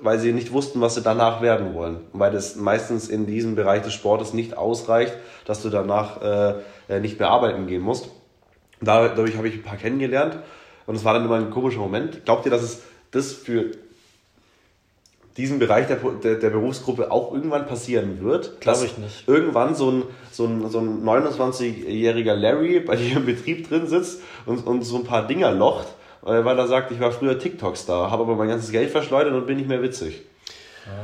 [0.00, 2.00] weil sie nicht wussten, was sie danach werden wollen.
[2.12, 6.54] Weil das meistens in diesem Bereich des Sportes nicht ausreicht, dass du danach äh,
[6.88, 8.08] äh, nicht mehr arbeiten gehen musst.
[8.80, 10.38] Da- Dadurch habe ich ein paar kennengelernt
[10.86, 12.24] und es war dann immer ein komischer Moment.
[12.24, 13.72] Glaubt ihr, dass es das für
[15.36, 18.60] diesen Bereich der, der, der Berufsgruppe auch irgendwann passieren wird?
[18.60, 19.24] Glaube ich nicht.
[19.28, 24.20] Irgendwann so ein, so ein, so ein 29-jähriger Larry bei dir im Betrieb drin sitzt
[24.46, 25.86] und, und so ein paar Dinger locht,
[26.24, 29.46] äh, weil er sagt, ich war früher TikTok-Star, habe aber mein ganzes Geld verschleudert und
[29.46, 30.22] bin nicht mehr witzig.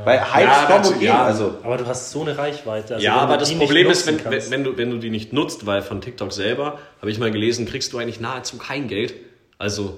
[0.03, 1.07] Weil Hypes Ja, kommen und gehen.
[1.07, 1.23] ja.
[1.23, 2.95] Also, Aber du hast so eine Reichweite.
[2.95, 5.65] also ja, aber das Problem ist, wenn, kannst- wenn, du, wenn du die nicht nutzt,
[5.65, 9.13] weil von TikTok selber, habe ich mal gelesen, kriegst du eigentlich nahezu kein Geld.
[9.59, 9.97] Also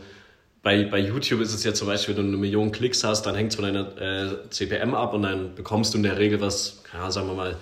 [0.62, 3.36] bei, bei YouTube ist es ja zum Beispiel, wenn du eine Million Klicks hast, dann
[3.36, 6.84] hängt es von deiner äh, CPM ab und dann bekommst du in der Regel was,
[6.94, 7.58] ja, sagen wir mal,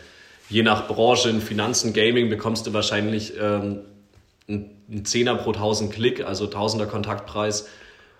[0.49, 3.79] je nach Branche, in Finanzen, Gaming, bekommst du wahrscheinlich ähm,
[4.47, 7.67] einen Zehner pro 1000 Klick, also Tausender Kontaktpreis.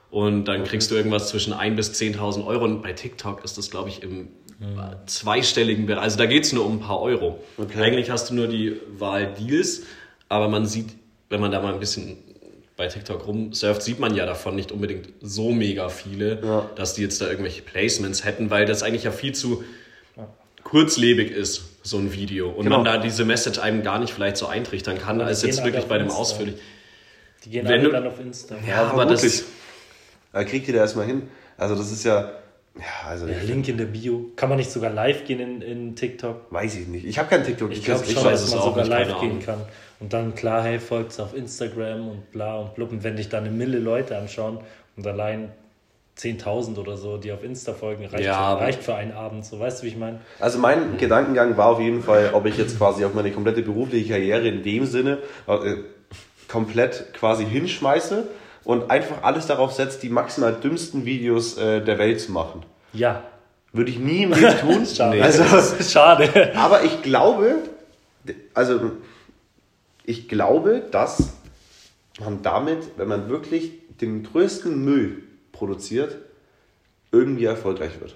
[0.10, 2.64] Und dann kriegst du irgendwas zwischen 1.000 bis 10.000 Euro.
[2.64, 4.30] Und bei TikTok ist das, glaube ich, im
[5.06, 6.04] zweistelligen Bereich.
[6.04, 7.44] Also da geht es nur um ein paar Euro.
[7.58, 7.82] Okay.
[7.82, 9.84] Eigentlich hast du nur die Wahl Deals,
[10.30, 10.90] aber man sieht,
[11.30, 12.18] wenn man da mal ein bisschen
[12.78, 16.70] bei TikTok rumsurft, sieht man ja davon nicht unbedingt so mega viele, Ja.
[16.76, 19.64] dass die jetzt da irgendwelche Placements hätten, weil das eigentlich ja viel zu
[20.64, 22.50] kurzlebig ist, so ein Video.
[22.50, 22.78] Und Genau.
[22.78, 25.86] man da diese Message einem gar nicht vielleicht so eintrichtern kann, als jetzt alle wirklich
[25.86, 26.56] bei dem ausführlich.
[27.46, 28.56] Die gehen wenn alle du- dann auf Insta.
[28.68, 29.44] Ja, aber das- wirklich.
[30.34, 31.24] Da kriegt ihr da erstmal hin.
[31.58, 32.32] Also das ist ja,
[32.78, 34.26] ja, also Der ich, Link in der Bio.
[34.36, 36.52] Kann man nicht sogar live gehen in, in TikTok?
[36.52, 37.06] weiß ich nicht.
[37.06, 37.72] Ich habe kein TikTok.
[37.72, 39.46] Ich glaube ich schon, weiß dass es man auch sogar nicht, live keine gehen Ahnung.
[39.46, 39.62] kann.
[40.00, 42.92] Und dann klar, hey, folgt auf Instagram und bla und blub.
[42.92, 44.60] Und wenn dich da eine Mille Leute anschauen
[44.96, 45.52] und allein
[46.18, 49.46] 10.000 oder so, die auf Insta folgen, reicht, Ja, für, reicht für einen Abend.
[49.46, 50.20] So, weißt du, wie ich meine?
[50.40, 54.10] Also mein Gedankengang war auf jeden Fall, ob ich jetzt quasi auf meine komplette berufliche
[54.10, 55.76] Karriere in dem Sinne äh,
[56.48, 58.28] komplett quasi hinschmeiße
[58.64, 62.64] und einfach alles darauf setze, die maximal dümmsten Videos äh, der Welt zu machen.
[62.94, 63.24] Ja.
[63.74, 64.86] Würde ich nie im Leben tun.
[64.96, 65.22] Schade.
[65.24, 65.44] Also,
[65.84, 66.52] Schade.
[66.56, 67.58] aber ich glaube,
[68.54, 68.92] also
[70.08, 71.34] ich glaube, dass
[72.20, 76.16] man damit, wenn man wirklich den größten Müll produziert,
[77.12, 78.16] irgendwie erfolgreich wird.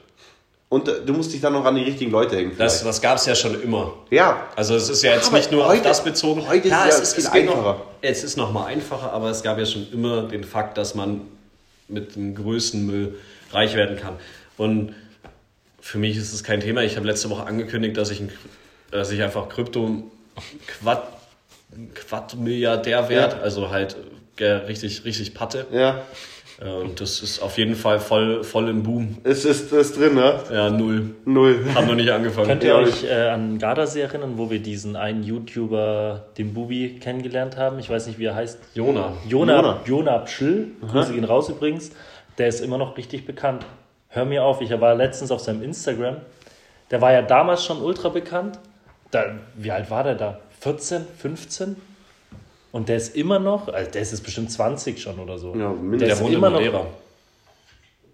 [0.70, 2.54] Und du musst dich dann noch an die richtigen Leute hängen.
[2.58, 2.86] Das, vielleicht.
[2.88, 3.94] das gab es ja schon immer.
[4.10, 6.48] ja, Also es ist ja jetzt Aber nicht nur heute- auf das bezogen.
[6.48, 7.86] heute ist Klar, es es, ja ist, es viel geht noch, einfacher.
[8.02, 11.22] es ist noch mal einfacher, aber es gab ja schon immer den Fakt, dass man
[11.90, 13.20] mit dem größten Müll
[13.52, 14.16] reich werden kann.
[14.56, 14.96] Und
[15.82, 16.84] für mich ist es kein Thema.
[16.84, 18.32] Ich habe letzte Woche angekündigt, dass ich, ein,
[18.92, 20.10] dass ich einfach Krypto
[21.96, 23.36] Quad, Quad-Milliardär werde.
[23.38, 23.42] Ja.
[23.42, 23.96] Also halt
[24.40, 25.66] äh, richtig, richtig Patte.
[25.72, 26.02] ja,
[26.62, 29.18] Äh, Und das ist auf jeden Fall voll, voll im Boom.
[29.24, 30.36] es ist, ist drin, ne?
[30.52, 31.16] Ja, null.
[31.26, 31.66] Null.
[31.74, 32.48] Haben noch nicht angefangen.
[32.48, 37.00] Könnt ihr Ja, euch äh, an Gardasee erinnern, wo wir diesen einen YouTuber, den Bubi,
[37.00, 37.80] kennengelernt haben?
[37.80, 38.60] Ich weiß nicht, wie er heißt.
[38.76, 39.14] Jona.
[39.28, 39.80] Jona, Jona.
[39.86, 41.92] Jona Pschll, Grüße gehen raus übrigens,
[42.38, 43.66] der ist immer noch richtig bekannt.
[44.10, 46.18] Hör mir auf, ich war letztens auf seinem Instagram.
[46.92, 48.60] Der war ja damals schon ultra bekannt.
[49.10, 49.24] Da,
[49.56, 50.40] wie alt war der da?
[50.62, 51.76] 14, 15?
[52.72, 55.54] Und der ist immer noch, also der ist jetzt bestimmt 20 schon oder so.
[55.56, 56.00] Ja, mindestens.
[56.00, 56.60] der Der ist wohnt in immer noch.
[56.60, 56.86] Madeira.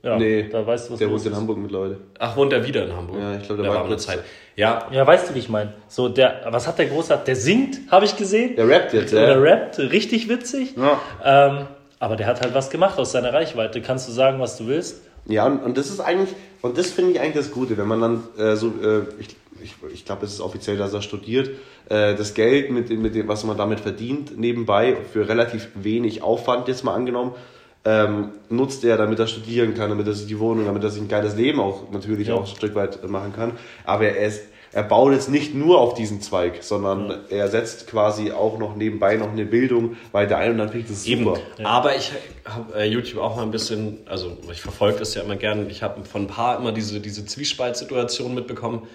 [0.04, 1.36] Ja, Nee, da weißt du, was Der wohnt in.
[1.36, 1.98] Hamburg mit Leute.
[2.20, 3.20] Ach, wohnt er wieder in Hamburg?
[3.20, 4.24] Ja, ich glaub, der der war eine Zeit.
[4.56, 5.74] Ja, Ja, weißt du, wie ich meine?
[5.90, 7.26] So, der, was hat der großartig?
[7.26, 8.56] Der singt, habe ich gesehen.
[8.56, 9.34] Der rappt jetzt, ja.
[9.34, 10.76] rappt, richtig witzig.
[10.78, 11.00] Ja.
[11.24, 11.68] Ähm,
[12.00, 13.82] aber der hat halt was gemacht aus seiner Reichweite.
[13.82, 15.02] Kannst du sagen, was du willst?
[15.28, 16.30] Ja, und, und das ist eigentlich,
[16.62, 19.76] und das finde ich eigentlich das Gute, wenn man dann äh, so, äh, ich, ich,
[19.94, 21.50] ich glaube, es ist offiziell, dass er studiert,
[21.90, 26.22] äh, das Geld, mit, dem- mit dem, was man damit verdient, nebenbei für relativ wenig
[26.24, 27.34] Aufwand jetzt mal angenommen,
[27.86, 31.02] ähm, nutzt er, damit er studieren kann, damit er sich die Wohnung, damit er sich
[31.02, 32.36] ein geiles Leben auch natürlich Ja.
[32.36, 33.52] auch ein Stück weit machen kann.
[33.86, 34.44] Aber er ist,
[34.78, 39.16] er baut jetzt nicht nur auf diesen Zweig, sondern er setzt quasi auch noch nebenbei
[39.16, 41.24] noch eine Bildung weiter ein und dann das eben.
[41.24, 41.40] super.
[41.63, 42.12] Aber ich
[42.46, 45.68] habe äh, YouTube auch mal ein bisschen, also ich verfolge das ja immer gern.
[45.72, 48.88] Ich habe von ein paar immer diese, diese Zwiespaltsituation mitbekommen,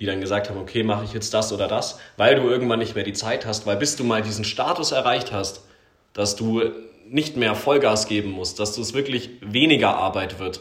[0.00, 2.94] die dann gesagt haben, okay, mache ich jetzt das oder das, weil du irgendwann nicht
[2.94, 5.64] mehr die Zeit hast, weil bis du mal diesen Status erreicht hast,
[6.12, 6.60] dass du
[7.08, 10.60] nicht mehr Vollgas geben musst, dass du es wirklich weniger Arbeit wird,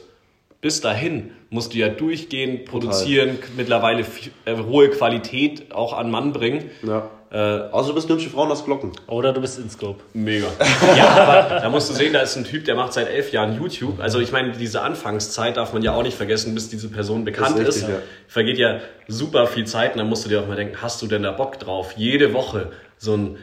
[0.64, 6.32] bis dahin musst du ja durchgehend produzieren, mittlerweile f- äh, hohe Qualität auch an Mann
[6.34, 6.72] bringen.
[6.82, 7.10] Ja.
[7.32, 8.92] Äh, Außer du bist eine hübsche Frau und hast Glocken.
[9.08, 10.02] Oder du bist in Scope.
[10.14, 10.48] Mega.
[10.98, 13.56] Ja, aber da musst du sehen, da ist ein Typ, der macht seit elf Jahren
[13.60, 14.00] YouTube.
[14.00, 17.58] Also ich meine, diese Anfangszeit darf man ja auch nicht vergessen, bis diese Person bekannt
[17.60, 17.68] ist.
[17.70, 18.02] ist richtig, ja.
[18.28, 21.08] Vergeht ja super viel Zeit und dann musst du dir auch mal denken, hast du
[21.08, 23.38] denn da Bock drauf, jede Woche so ein,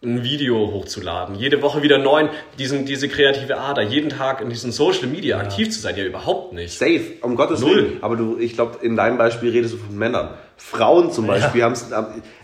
[0.00, 4.70] ein Video hochzuladen, jede Woche wieder neuen, diesen, diese kreative Ader, jeden Tag in diesen
[4.70, 6.78] Social Media aktiv zu sein, ja überhaupt nicht.
[6.78, 7.76] Safe, um Gottes Null.
[7.76, 7.98] Willen.
[8.02, 10.34] Aber du, ich glaube, in deinem Beispiel redest du von Männern.
[10.56, 11.86] Frauen zum Beispiel haben es.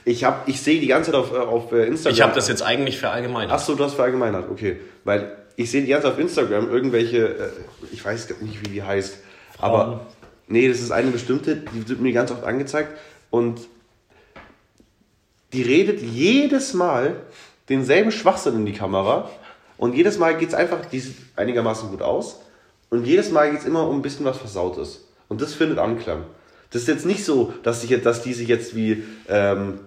[0.05, 2.14] Ich, hab- ich sehe die ganze Zeit auf, äh, auf äh, Instagram.
[2.14, 3.53] Ich habe das jetzt eigentlich verallgemeinert.
[3.53, 4.81] Achso, du hast verallgemeinert, okay.
[5.05, 7.49] Weil ich sehe die ganze Zeit auf Instagram irgendwelche, äh,
[7.93, 9.19] ich weiß nicht, wie die heißt.
[9.59, 10.07] Aber
[10.49, 12.99] nee, das ist eine bestimmte, die wird mir ganz oft angezeigt.
[13.31, 13.61] Und
[15.55, 17.17] die redet jedes Mal
[17.69, 19.31] denselben Schwachsinn in die Kamera.
[19.79, 22.40] Und jedes Mal geht es einfach, die sieht einigermaßen gut aus.
[22.90, 25.09] Und jedes Mal geht es immer um ein bisschen was Versautes.
[25.29, 26.25] Und das findet Anklang.
[26.71, 29.81] Das ist jetzt nicht so, dass, sich jetzt, dass die sich jetzt wie, ähm,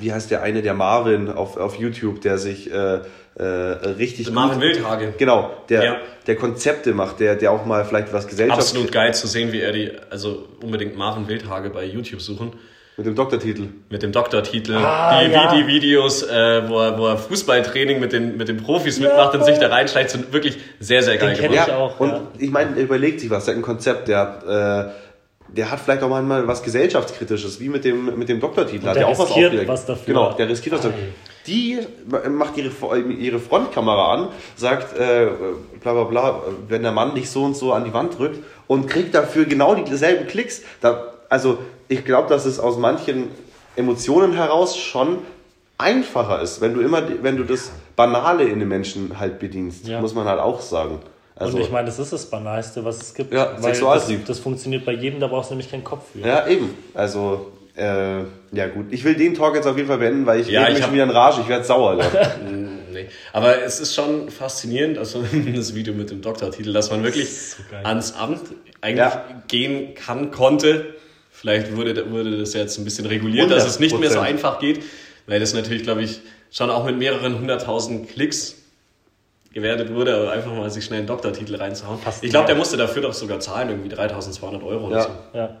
[0.00, 3.00] wie heißt der eine, der Marvin auf, auf YouTube, der sich äh,
[3.36, 4.30] äh, richtig.
[4.30, 5.14] Marvin Wildhage.
[5.18, 5.96] Genau, der, Ja.
[6.26, 9.60] der Konzepte macht, der, der auch mal vielleicht was Gesellschaft Absolut geil zu sehen, wie
[9.60, 12.52] er die, also unbedingt Marvin Wildhage bei YouTube suchen.
[12.96, 13.68] Mit dem Doktortitel.
[13.90, 14.74] Mit dem Doktortitel.
[14.76, 15.54] Ah, die, ja.
[15.54, 19.44] die Videos, äh, wo, er, wo er Fußballtraining mit den, mit den Profis mitmacht und
[19.44, 21.68] sich da reinschleicht, sind wirklich sehr, sehr geil gemacht.
[21.68, 22.22] ich auch, und ja.
[22.38, 24.90] ich meine, er überlegt sich was, der hat ein Konzept, der hat, äh,
[25.48, 28.86] der hat vielleicht auch mal was gesellschaftskritisches, wie mit dem, mit dem Doktortitel.
[28.86, 29.30] Hat der ja auch was
[29.68, 30.06] was dafür.
[30.06, 30.98] Genau, der riskiert was dafür.
[31.46, 31.78] Die
[32.30, 35.28] macht ihre, ihre Frontkamera an, sagt, äh,
[35.80, 38.88] bla bla bla, wenn der Mann dich so und so an die Wand drückt und
[38.88, 40.62] kriegt dafür genau dieselben Klicks.
[40.80, 41.58] Da, also
[41.88, 43.28] ich glaube, dass es aus manchen
[43.76, 45.18] Emotionen heraus schon
[45.78, 50.00] einfacher ist, wenn du immer, wenn du das Banale in den Menschen halt bedienst, Ja.
[50.00, 51.00] muss man halt auch sagen.
[51.38, 53.32] Also, und ich meine, das ist das Banalste, was es gibt.
[53.34, 54.24] Ja, weil das, Sexualtrieb.
[54.26, 56.20] das funktioniert bei jedem, da brauchst du nämlich keinen Kopf für.
[56.26, 56.70] Ja, eben.
[56.94, 58.20] Also, äh,
[58.52, 58.86] ja gut.
[58.90, 60.92] Ich will den Talk jetzt auf jeden Fall beenden, weil ich Ja, ich mich hab-
[60.94, 61.42] wieder in Rage.
[61.42, 61.96] Ich werde sauer.
[61.96, 62.30] Leute.
[62.96, 63.08] Nee.
[63.34, 65.22] Aber es ist schon faszinierend, also
[65.54, 68.40] das Video mit dem Doktortitel, dass man wirklich so ans Amt
[68.80, 69.22] eigentlich Ja.
[69.48, 70.94] gehen kann, konnte.
[71.38, 74.22] Vielleicht wurde, wurde das jetzt ein bisschen reguliert, dass es nicht mehr so 100%.
[74.22, 74.82] einfach geht,
[75.26, 76.20] weil das natürlich, glaube ich,
[76.50, 78.56] schon auch mit mehreren hunderttausend Klicks
[79.52, 81.98] gewertet wurde, aber einfach mal sich schnell einen Doktortitel reinzuhauen.
[81.98, 85.02] Fast ich glaube, der musste dafür doch sogar zahlen, irgendwie 3200 Euro oder Ja.
[85.02, 85.10] so.
[85.38, 85.60] Ja.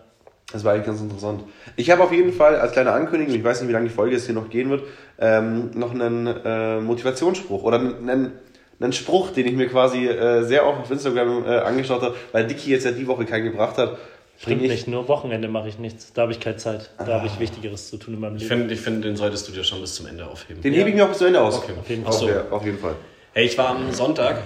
[0.52, 1.42] Das war eigentlich ganz interessant.
[1.76, 4.14] Ich habe auf jeden Fall als kleine Ankündigung, ich weiß nicht, wie lange die Folge
[4.14, 4.84] jetzt hier noch gehen wird,
[5.18, 8.32] ähm, noch einen äh, Motivationsspruch oder einen,
[8.78, 12.46] einen Spruch, den ich mir quasi äh, sehr oft auf Instagram äh, angeschaut habe, weil
[12.46, 13.98] Dicky jetzt ja die Woche keinen gebracht hat.
[14.38, 16.12] Stimmt bring ich- nicht, nur Wochenende mache ich nichts.
[16.12, 16.90] Da habe ich keine Zeit.
[16.98, 18.54] Da habe ich Wichtigeres zu tun in meinem Ich Leben.
[18.60, 20.60] finde, ich finde, den solltest du dir schon bis zum Ende aufheben.
[20.62, 21.56] Den hebe ich mir auch bis zum Ende aus.
[21.58, 22.26] Okay, auf jeden Fall.
[22.26, 22.94] der- auf jeden Fall.
[23.32, 24.42] Hey, ich war am Sonntag,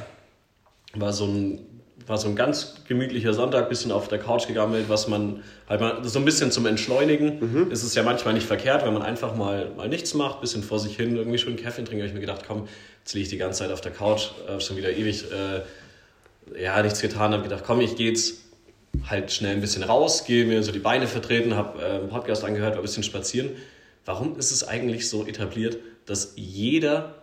[0.94, 1.60] war so ein,
[2.06, 5.98] war so ein ganz gemütlicher Sonntag, bisschen auf der Couch gegammelt, was man halt mal
[6.02, 7.38] so ein bisschen zum Entschleunigen.
[7.66, 7.70] Mhm.
[7.70, 10.78] ist Es ja manchmal nicht verkehrt, wenn man einfach mal, mal nichts macht, bisschen vor
[10.80, 11.98] sich hin, irgendwie schön Kaffee trinken.
[12.02, 12.66] Habe ich mir gedacht, komm,
[13.04, 16.82] jetzt liege ich die ganze Zeit auf der Couch, äh, schon wieder ewig, äh, ja,
[16.82, 17.32] nichts getan.
[17.32, 18.40] Habe gedacht, komm, ich gehe jetzt
[19.08, 22.44] halt schnell ein bisschen raus, gehe mir so die Beine vertreten, habe äh, einen Podcast
[22.44, 23.50] angehört, war ein bisschen spazieren.
[24.04, 27.14] Warum ist es eigentlich so etabliert, dass jeder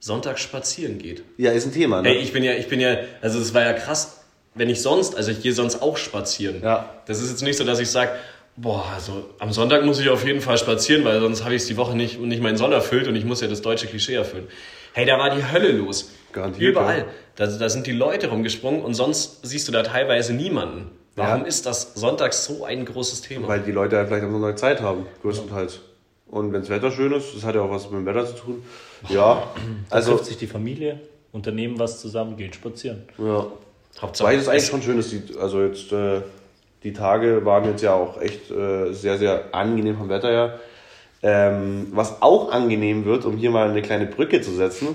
[0.00, 1.22] Sonntag spazieren geht?
[1.36, 2.10] Ja, ist ein Thema, ne?
[2.10, 5.16] Hey, ich bin ja, ich bin ja, also es war ja krass, wenn ich sonst,
[5.16, 6.60] also ich gehe sonst auch spazieren.
[6.62, 6.92] Ja.
[7.06, 8.12] Das ist jetzt nicht so, dass ich sage,
[8.56, 11.68] boah, also am Sonntag muss ich auf jeden Fall spazieren, weil sonst habe ich es
[11.68, 14.48] die Woche nicht, nicht meinen Soll erfüllt und ich muss ja das deutsche Klischee erfüllen.
[14.92, 16.10] Hey, da war die Hölle los.
[16.32, 16.98] Garantiert, Überall.
[16.98, 17.04] ja.
[17.38, 20.90] Da, da sind die Leute rumgesprungen und sonst siehst du da teilweise niemanden.
[21.14, 21.46] Warum Ja.
[21.46, 23.46] ist das sonntags so ein großes Thema?
[23.46, 25.78] Weil die Leute halt vielleicht am Sonntag Zeit haben, größtenteils.
[26.26, 28.34] Und wenn das Wetter schön ist, das hat ja auch was mit dem Wetter zu
[28.34, 28.64] tun.
[29.08, 29.44] Ja,
[29.88, 30.98] Also also, trifft sich die Familie,
[31.32, 33.04] unternehmen was zusammen, gehen spazieren.
[33.18, 33.46] ja.
[34.00, 36.20] Hauptsache, Weil das eigentlich schon schön ist, die, also jetzt, äh,
[36.84, 40.60] die Tage waren jetzt ja auch echt äh, sehr, sehr angenehm vom Wetter her.
[41.22, 44.94] Ähm, was auch angenehm wird, um hier mal eine kleine Brücke zu setzen,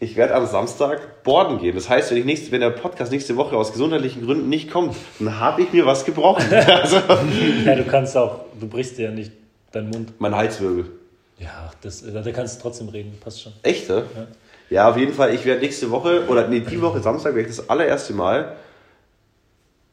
[0.00, 1.74] ich werde am Samstag boarden gehen.
[1.74, 4.96] Das heißt, wenn, ich nächste, wenn der Podcast nächste Woche aus gesundheitlichen Gründen nicht kommt,
[5.18, 6.44] dann habe ich mir was gebrochen.
[6.52, 6.96] also,
[7.64, 9.32] Ja, du kannst auch, du brichst dir ja nicht
[9.72, 10.12] deinen Mund.
[10.18, 10.86] mein Halswirbel.
[11.38, 13.52] Ja, das, da kannst du trotzdem reden, passt schon.
[13.62, 14.04] Echt, ne?
[14.70, 14.88] Ja.
[14.88, 15.34] auf jeden Fall.
[15.34, 18.56] Ich werde nächste Woche, oder nee, die Woche Samstag, werde ich das allererste Mal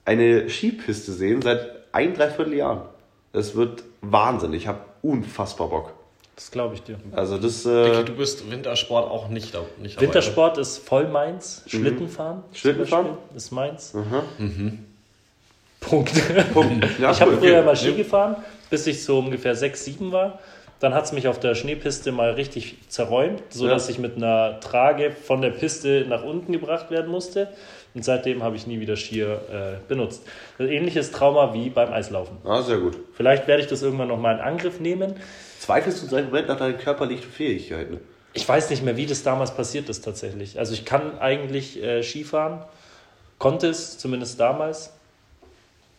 [0.05, 2.81] eine Skipiste sehen seit ein, dreiviertel Jahren.
[3.33, 4.53] Das wird Wahnsinn.
[4.53, 5.93] Ich habe unfassbar Bock.
[6.41, 6.95] Das glaube ich dir.
[7.11, 10.07] Also das, Vicky, äh, du bist Wintersport auch nicht, nicht dabei.
[10.07, 11.63] Wintersport ist voll meins.
[11.67, 12.41] Schlittenfahren.
[12.47, 13.09] zum Schlittenfahren?
[13.35, 13.93] Ist meins.
[15.79, 16.11] Punkt.
[16.51, 16.99] Punkt.
[16.99, 17.65] Ja, ich habe cool, früher okay.
[17.65, 18.37] mal Ski gefahren,
[18.71, 20.39] bis ich so ungefähr 6, 7 war.
[20.79, 23.91] Dann hat es mich auf der Schneepiste mal richtig zerräumt, sodass Ja.
[23.91, 27.49] ich mit einer Trage von der Piste nach unten gebracht werden musste.
[27.93, 30.23] Und seitdem habe ich nie wieder Skier äh, benutzt.
[30.57, 32.37] Ein ähnliches Trauma wie beim Eislaufen.
[32.45, 32.97] Ah, sehr gut.
[33.13, 35.13] Vielleicht werde ich das irgendwann nochmal in Angriff nehmen.
[35.61, 37.99] Zweifelst du seit Moment nach deinen körperlichen Fähigkeiten?
[38.33, 40.57] Ich weiß nicht mehr, wie das damals passiert ist tatsächlich.
[40.57, 42.63] Also ich kann eigentlich äh, Skifahren,
[43.37, 44.91] konnte es zumindest damals.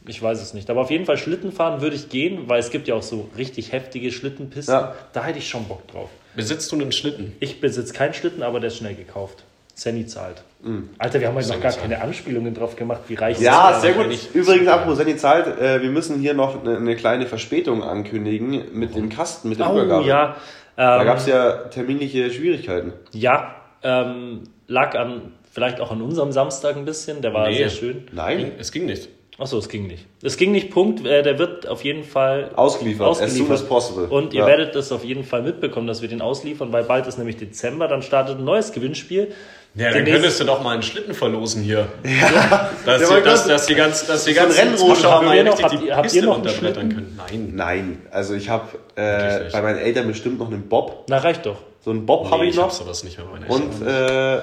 [0.05, 0.69] Ich weiß es nicht.
[0.69, 3.71] Aber auf jeden Fall Schlittenfahren würde ich gehen, weil es gibt ja auch so richtig
[3.71, 4.75] heftige Schlittenpisten.
[4.75, 4.97] Ja.
[5.13, 6.11] Da hätte ich schon Bock drauf.
[6.35, 7.37] Besitzt du einen Schlitten?
[7.39, 9.45] Ich besitze keinen Schlitten, aber der ist schnell gekauft.
[9.75, 10.43] Senny zahlt.
[10.63, 10.91] Mhm.
[10.99, 11.83] Alter, wir haben heute noch Senny gar zahlt.
[11.83, 13.83] keine Anspielungen drauf gemacht, wie reich Ja, sind.
[13.83, 14.05] sehr gut.
[14.05, 18.65] eigentlich Übrigens, apropos Sandy Zeit, äh, wir müssen hier noch eine, eine kleine Verspätung ankündigen
[18.73, 20.07] mit dem Kasten, mit der Oh Übergabe.
[20.07, 20.37] ja.
[20.77, 22.93] Da Ähm, gab es ja terminliche Schwierigkeiten.
[23.13, 27.21] ja, ähm, lag an, vielleicht auch an unserem Samstag ein bisschen.
[27.21, 27.57] Der war Nee.
[27.57, 28.07] sehr schön.
[28.13, 29.09] Nein, Ging, es ging nicht.
[29.39, 30.07] Achso, es ging nicht.
[30.23, 31.05] Es ging nicht, Punkt.
[31.05, 33.55] Äh, Der wird auf jeden Fall ausgeliefert, as soon ausgeliefert.
[33.59, 34.05] as possible.
[34.09, 34.47] Und ihr Ja.
[34.47, 37.89] werdet das auf jeden Fall mitbekommen, dass wir den ausliefern, weil bald ist nämlich Dezember,
[37.89, 39.33] dann startet ein neues Gewinnspiel.
[39.75, 41.89] Ja, dann Demnächst- könntest du doch mal einen Schlitten verlosen hier.
[42.05, 42.71] Ja.
[42.85, 45.35] Dass, Ja, die, mein dass, dass die ganzen, dass die So ganzen Rennrodeln Zuschauer mal
[45.37, 47.17] ihr noch- richtig habt die ihr- habt ihr Piste noch einen runterbrettern Schlitten?
[47.17, 47.51] können.
[47.53, 47.53] Nein.
[47.55, 51.05] Nein, also ich habe äh, bei meinen Eltern bestimmt noch einen Bob.
[51.09, 51.57] Na, reicht doch.
[51.85, 52.75] So einen Bob habe Nee, ich ich hab noch.
[52.75, 54.41] sowas nicht mehr bei meinen Und äh,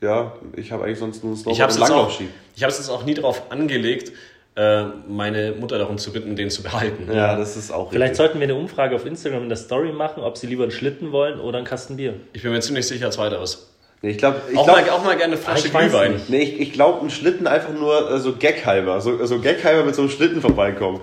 [0.00, 2.28] ja, ich habe eigentlich sonst nur ein Ich habe Snowboard es und jetzt, auch- Langlaufski.
[2.54, 4.12] ich hab's jetzt auch nie darauf angelegt,
[4.54, 7.08] äh, meine Mutter darum zu bitten, den zu behalten.
[7.12, 8.16] Ja, das ist auch Vielleicht richtig.
[8.18, 11.10] sollten wir eine Umfrage auf Instagram in der Story machen, ob sie lieber einen Schlitten
[11.12, 12.14] wollen oder einen Kasten Bier.
[12.32, 13.67] Ich bin mir ziemlich sicher, zweiteres.
[14.00, 16.20] Nee, ich glaube, ich Auch, glaub, mal, auch mal gerne eine Flasche ich weiß Glühwein.
[16.28, 19.00] nee, ich, ich glaub, ein Schlitten einfach nur äh, so Gaghalber.
[19.00, 21.00] So, so Gaghalber mit so einem Schlitten vorbeikommen.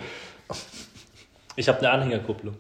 [1.58, 2.56] Ich habe eine Anhängerkupplung.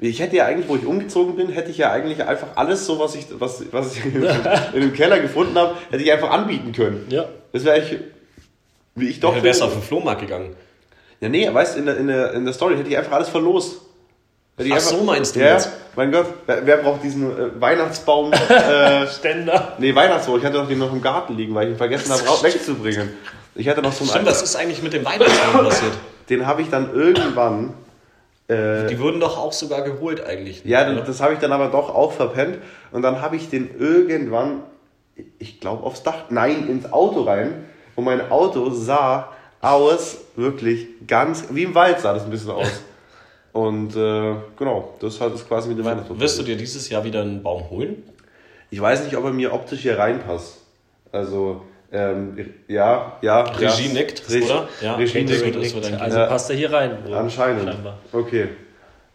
[0.00, 2.98] Ich hätte ja eigentlich, wo ich umgezogen bin, hätte ich ja eigentlich einfach alles so,
[3.00, 4.04] was ich, was, was ich
[4.74, 7.06] in dem Keller gefunden habe, hätte ich einfach anbieten können.
[7.08, 7.26] Ja.
[7.52, 7.96] Das wäre ich,
[8.94, 9.34] wie ich doch.
[9.34, 9.68] Du wärst bin.
[9.68, 10.54] auf den Flohmarkt gegangen.
[11.20, 13.28] Ja, nee, weißt du, in der, in, der, in der Story hätte ich einfach alles
[13.28, 13.80] verlost.
[14.58, 15.70] Ich Ach so meinst du ja, jetzt?
[15.94, 18.32] Mein Gott, wer, wer braucht diesen äh, Weihnachtsbaum?
[18.48, 19.74] äh, Ständer.
[19.78, 20.38] nee, Weihnachtsbaum.
[20.38, 23.10] Ich hatte doch den noch im Garten liegen, weil ich ihn vergessen habe, wegzubringen.
[23.54, 25.92] Ich hatte noch so einen Stimmt, was ist eigentlich mit dem Weihnachtsbaum passiert?
[26.28, 27.74] Den habe ich dann irgendwann.
[28.48, 30.64] Äh, Die wurden doch auch sogar geholt eigentlich.
[30.64, 32.58] ja, das, das habe ich dann aber doch auch verpennt.
[32.92, 34.62] Und dann habe ich den irgendwann,
[35.38, 37.64] ich glaube, aufs Dach, nein, ins Auto rein.
[37.94, 42.82] Und mein Auto sah aus, wirklich ganz, wie im Wald sah das ein bisschen aus.
[43.52, 46.20] Und äh, genau, das hat es quasi mit dem Weihnachtsbaum.
[46.20, 48.02] Wirst du dir dieses Jahr wieder einen Baum holen?
[48.70, 50.58] Ich weiß nicht, ob er mir optisch hier reinpasst.
[51.10, 52.36] Also, ähm,
[52.68, 53.42] ja, ja.
[53.44, 53.92] Regie ja.
[53.94, 54.68] nickt, Regie, oder?
[54.82, 55.30] Ja, Regie nickt.
[55.44, 56.98] wird- das wird ein Also passt er hier rein.
[57.04, 57.64] wohl, Anscheinend.
[57.64, 57.98] Scheinbar.
[58.12, 58.48] Okay.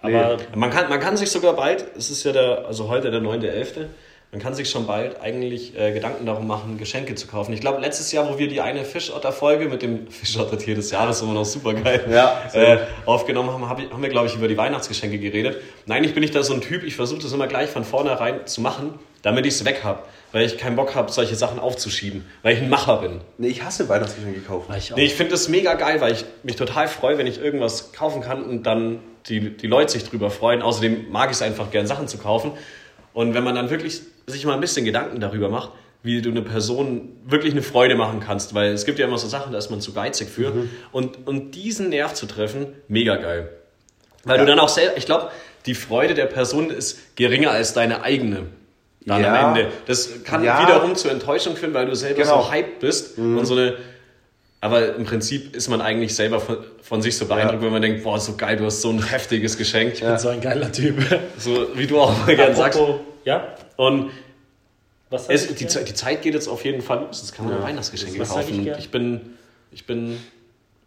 [0.01, 3.21] Aber Man kann, man kann sich sogar bald, es ist ja der, also heute der
[3.21, 3.85] 9.11.,
[4.33, 7.53] man kann sich schon bald eigentlich äh, Gedanken darum machen, Geschenke zu kaufen.
[7.53, 11.33] Ich glaube, letztes Jahr, wo wir die eine Fischotter-Folge mit dem Fischotter-Tier des Jahres, immer
[11.33, 14.57] noch super geil, Ja, äh, aufgenommen haben, hab ich, haben wir, glaube ich, über die
[14.57, 15.57] Weihnachtsgeschenke geredet.
[15.85, 18.47] Und eigentlich bin ich da so ein Typ, ich versuche das immer gleich von vornherein
[18.47, 19.99] zu machen, damit ich es weg habe.
[20.31, 22.25] Weil ich keinen Bock habe, solche Sachen aufzuschieben.
[22.41, 23.21] Weil ich ein Macher bin.
[23.37, 24.73] Nee, ich hasse Weihnachtsgeschenke kaufen.
[24.75, 24.97] ich auch.
[24.97, 28.23] Nee, ich finde das mega geil, weil ich mich total freue, wenn ich irgendwas kaufen
[28.23, 30.63] kann und dann die, die Leute sich drüber freuen.
[30.63, 32.53] Außerdem mag ich es einfach gern, Sachen zu kaufen.
[33.13, 35.71] Und wenn man dann wirklich sich mal ein bisschen Gedanken darüber macht,
[36.03, 39.27] wie du eine Person wirklich eine Freude machen kannst, weil es gibt ja immer so
[39.27, 40.51] Sachen, da ist man zu geizig für.
[40.91, 43.49] Und, und diesen Nerv zu treffen, mega geil.
[44.25, 45.29] Weil du dann auch selber, ich glaube,
[45.65, 48.47] die Freude der Person ist geringer als deine eigene.
[49.05, 49.49] Dann Ja.
[49.49, 49.69] am Ende.
[49.85, 50.61] Das kann Ja.
[50.65, 52.43] wiederum zur Enttäuschung führen, weil du selber Genau.
[52.43, 53.75] so hyped bist und so eine.
[54.61, 58.03] Aber im Prinzip ist man eigentlich selber von, von sich so beeindruckt, wenn man denkt,
[58.03, 59.95] boah, so geil, du hast so ein heftiges Geschenk.
[59.95, 60.95] Ich bin so ein geiler Typ.
[61.37, 62.79] So wie du auch mal gern sagst.
[63.25, 63.55] Ja?
[63.77, 64.11] Und
[65.09, 67.21] Was es, sagst du die, die Zeit geht jetzt auf jeden Fall los.
[67.21, 68.63] Jetzt kann man Weihnachtsgeschenke Was sag ich kaufen.
[68.65, 68.79] Gern?
[68.79, 69.21] ich bin,
[69.71, 70.19] ich bin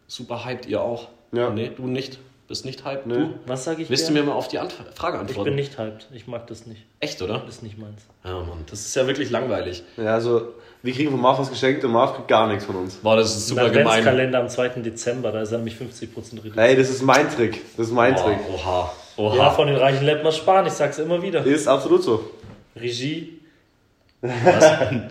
[0.07, 1.09] super hyped, ihr auch.
[1.33, 1.51] Ja.
[1.51, 2.19] Nee, du nicht.
[2.49, 3.07] Bist nicht hyped.
[3.09, 3.15] Nee.
[3.15, 3.35] Du?
[3.47, 4.25] Was sage ich Willst du gern?
[4.25, 5.45] mir mal auf die Ant Frage Ich antworten?
[5.47, 6.07] bin nicht hyped.
[6.13, 6.83] Ich mag das nicht.
[7.01, 7.39] Echt, oder?
[7.45, 8.03] Das ist nicht meins.
[8.25, 8.65] Ja, Mann.
[8.71, 9.83] Das ist ja wirklich langweilig.
[9.97, 12.95] Ja, also, wir kriegen von Marv was geschenkt und Marv kriegt gar nichts von uns.
[12.97, 13.87] Boah, das ist super Ein gemein.
[13.89, 14.69] Adventskalender am 2.
[14.81, 16.57] Dezember, da ist er nämlich 50% reduziert.
[16.57, 17.61] Ey, das ist mein Trick.
[17.77, 18.39] Das ist mein Boah, Trick.
[18.55, 18.93] oha.
[19.17, 19.37] Oha.
[19.37, 21.45] Ja, von den reichen aus sparen, ich sag's immer wieder.
[21.45, 22.31] Ist absolut so.
[22.77, 23.41] Regie.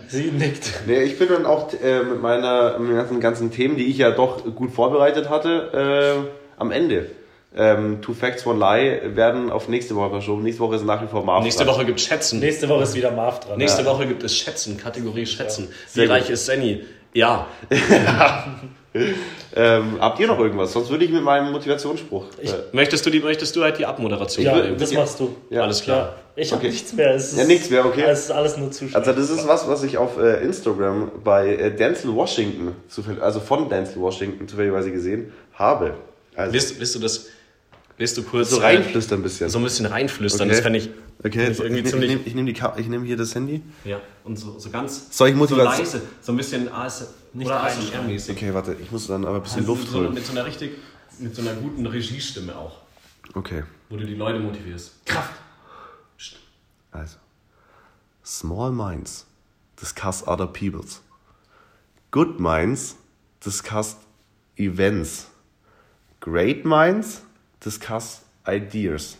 [0.08, 0.82] Sie nickt.
[0.86, 4.10] Nee, ich bin dann auch äh, mit meiner mit ganzen, ganzen Themen, die ich ja
[4.10, 7.10] doch gut vorbereitet hatte, äh, am Ende.
[7.56, 10.42] Ähm, Two Facts, One Lie werden auf nächste Woche verschoben.
[10.42, 11.42] Nächste Woche ist nach wie vor Marv.
[11.42, 11.74] Nächste dran.
[11.74, 12.40] Woche gibt Schätzen.
[12.40, 13.56] Nächste Woche ist wieder Marv dran.
[13.56, 15.68] Nächste Woche gibt es Schätzen, Kategorie Schätzen.
[15.86, 16.84] Sehr Wie reich ist Senny?
[17.14, 17.46] Ja.
[19.58, 20.72] Ähm, habt ihr noch irgendwas?
[20.74, 22.26] Sonst würde ich mit meinem Motivationsspruch.
[22.42, 24.76] Ich- äh, Möchtest du, die, möchtest du halt die Abmoderation Ja, übernehmen?
[24.78, 25.34] das machst du.
[25.48, 25.62] Ja.
[25.62, 26.14] Alles klar.
[26.36, 26.70] Ja, ich habe Okay.
[26.72, 27.14] nichts mehr.
[27.14, 28.02] Es ist, Ja, nichts mehr, okay.
[28.06, 28.98] Es ist alles nur Zuschauer.
[29.00, 33.40] also das ist was, was ich auf äh, Instagram bei äh, Denzel Washington, zufällig- also
[33.40, 35.94] von Denzel Washington zufälligerweise gesehen habe.
[36.34, 37.28] Also, Willst, willst du das
[37.96, 39.48] lest du kurz So rein, reinflüstern ein bisschen.
[39.48, 40.48] so ein bisschen reinflüstern.
[40.48, 40.50] Okay.
[40.56, 40.90] Das fände ich,
[41.24, 43.62] Okay, ich ich, nehme nehm die Ka- ich nehm hier das Handy.
[43.84, 47.46] Ja, und so, so ganz Soll ich so Motivation- leise, so ein bisschen AS, Nicht
[47.46, 47.62] oder.
[47.64, 48.30] ASMR-mäßig.
[48.36, 50.14] Okay, warte, ich muss dann aber ein bisschen Also Luft so, holen.
[50.14, 50.72] mit so einer richtig,
[51.18, 52.80] mit so einer guten Regiestimme auch,
[53.34, 55.04] Okay, wo du die Leute motivierst.
[55.06, 55.32] Kraft!
[56.92, 57.16] also.
[58.24, 59.26] Small minds
[59.80, 61.00] discuss other people's.
[62.10, 62.96] Good minds
[63.44, 63.96] discuss
[64.56, 65.26] events.
[66.20, 67.22] Great minds
[67.64, 69.16] discuss ideas.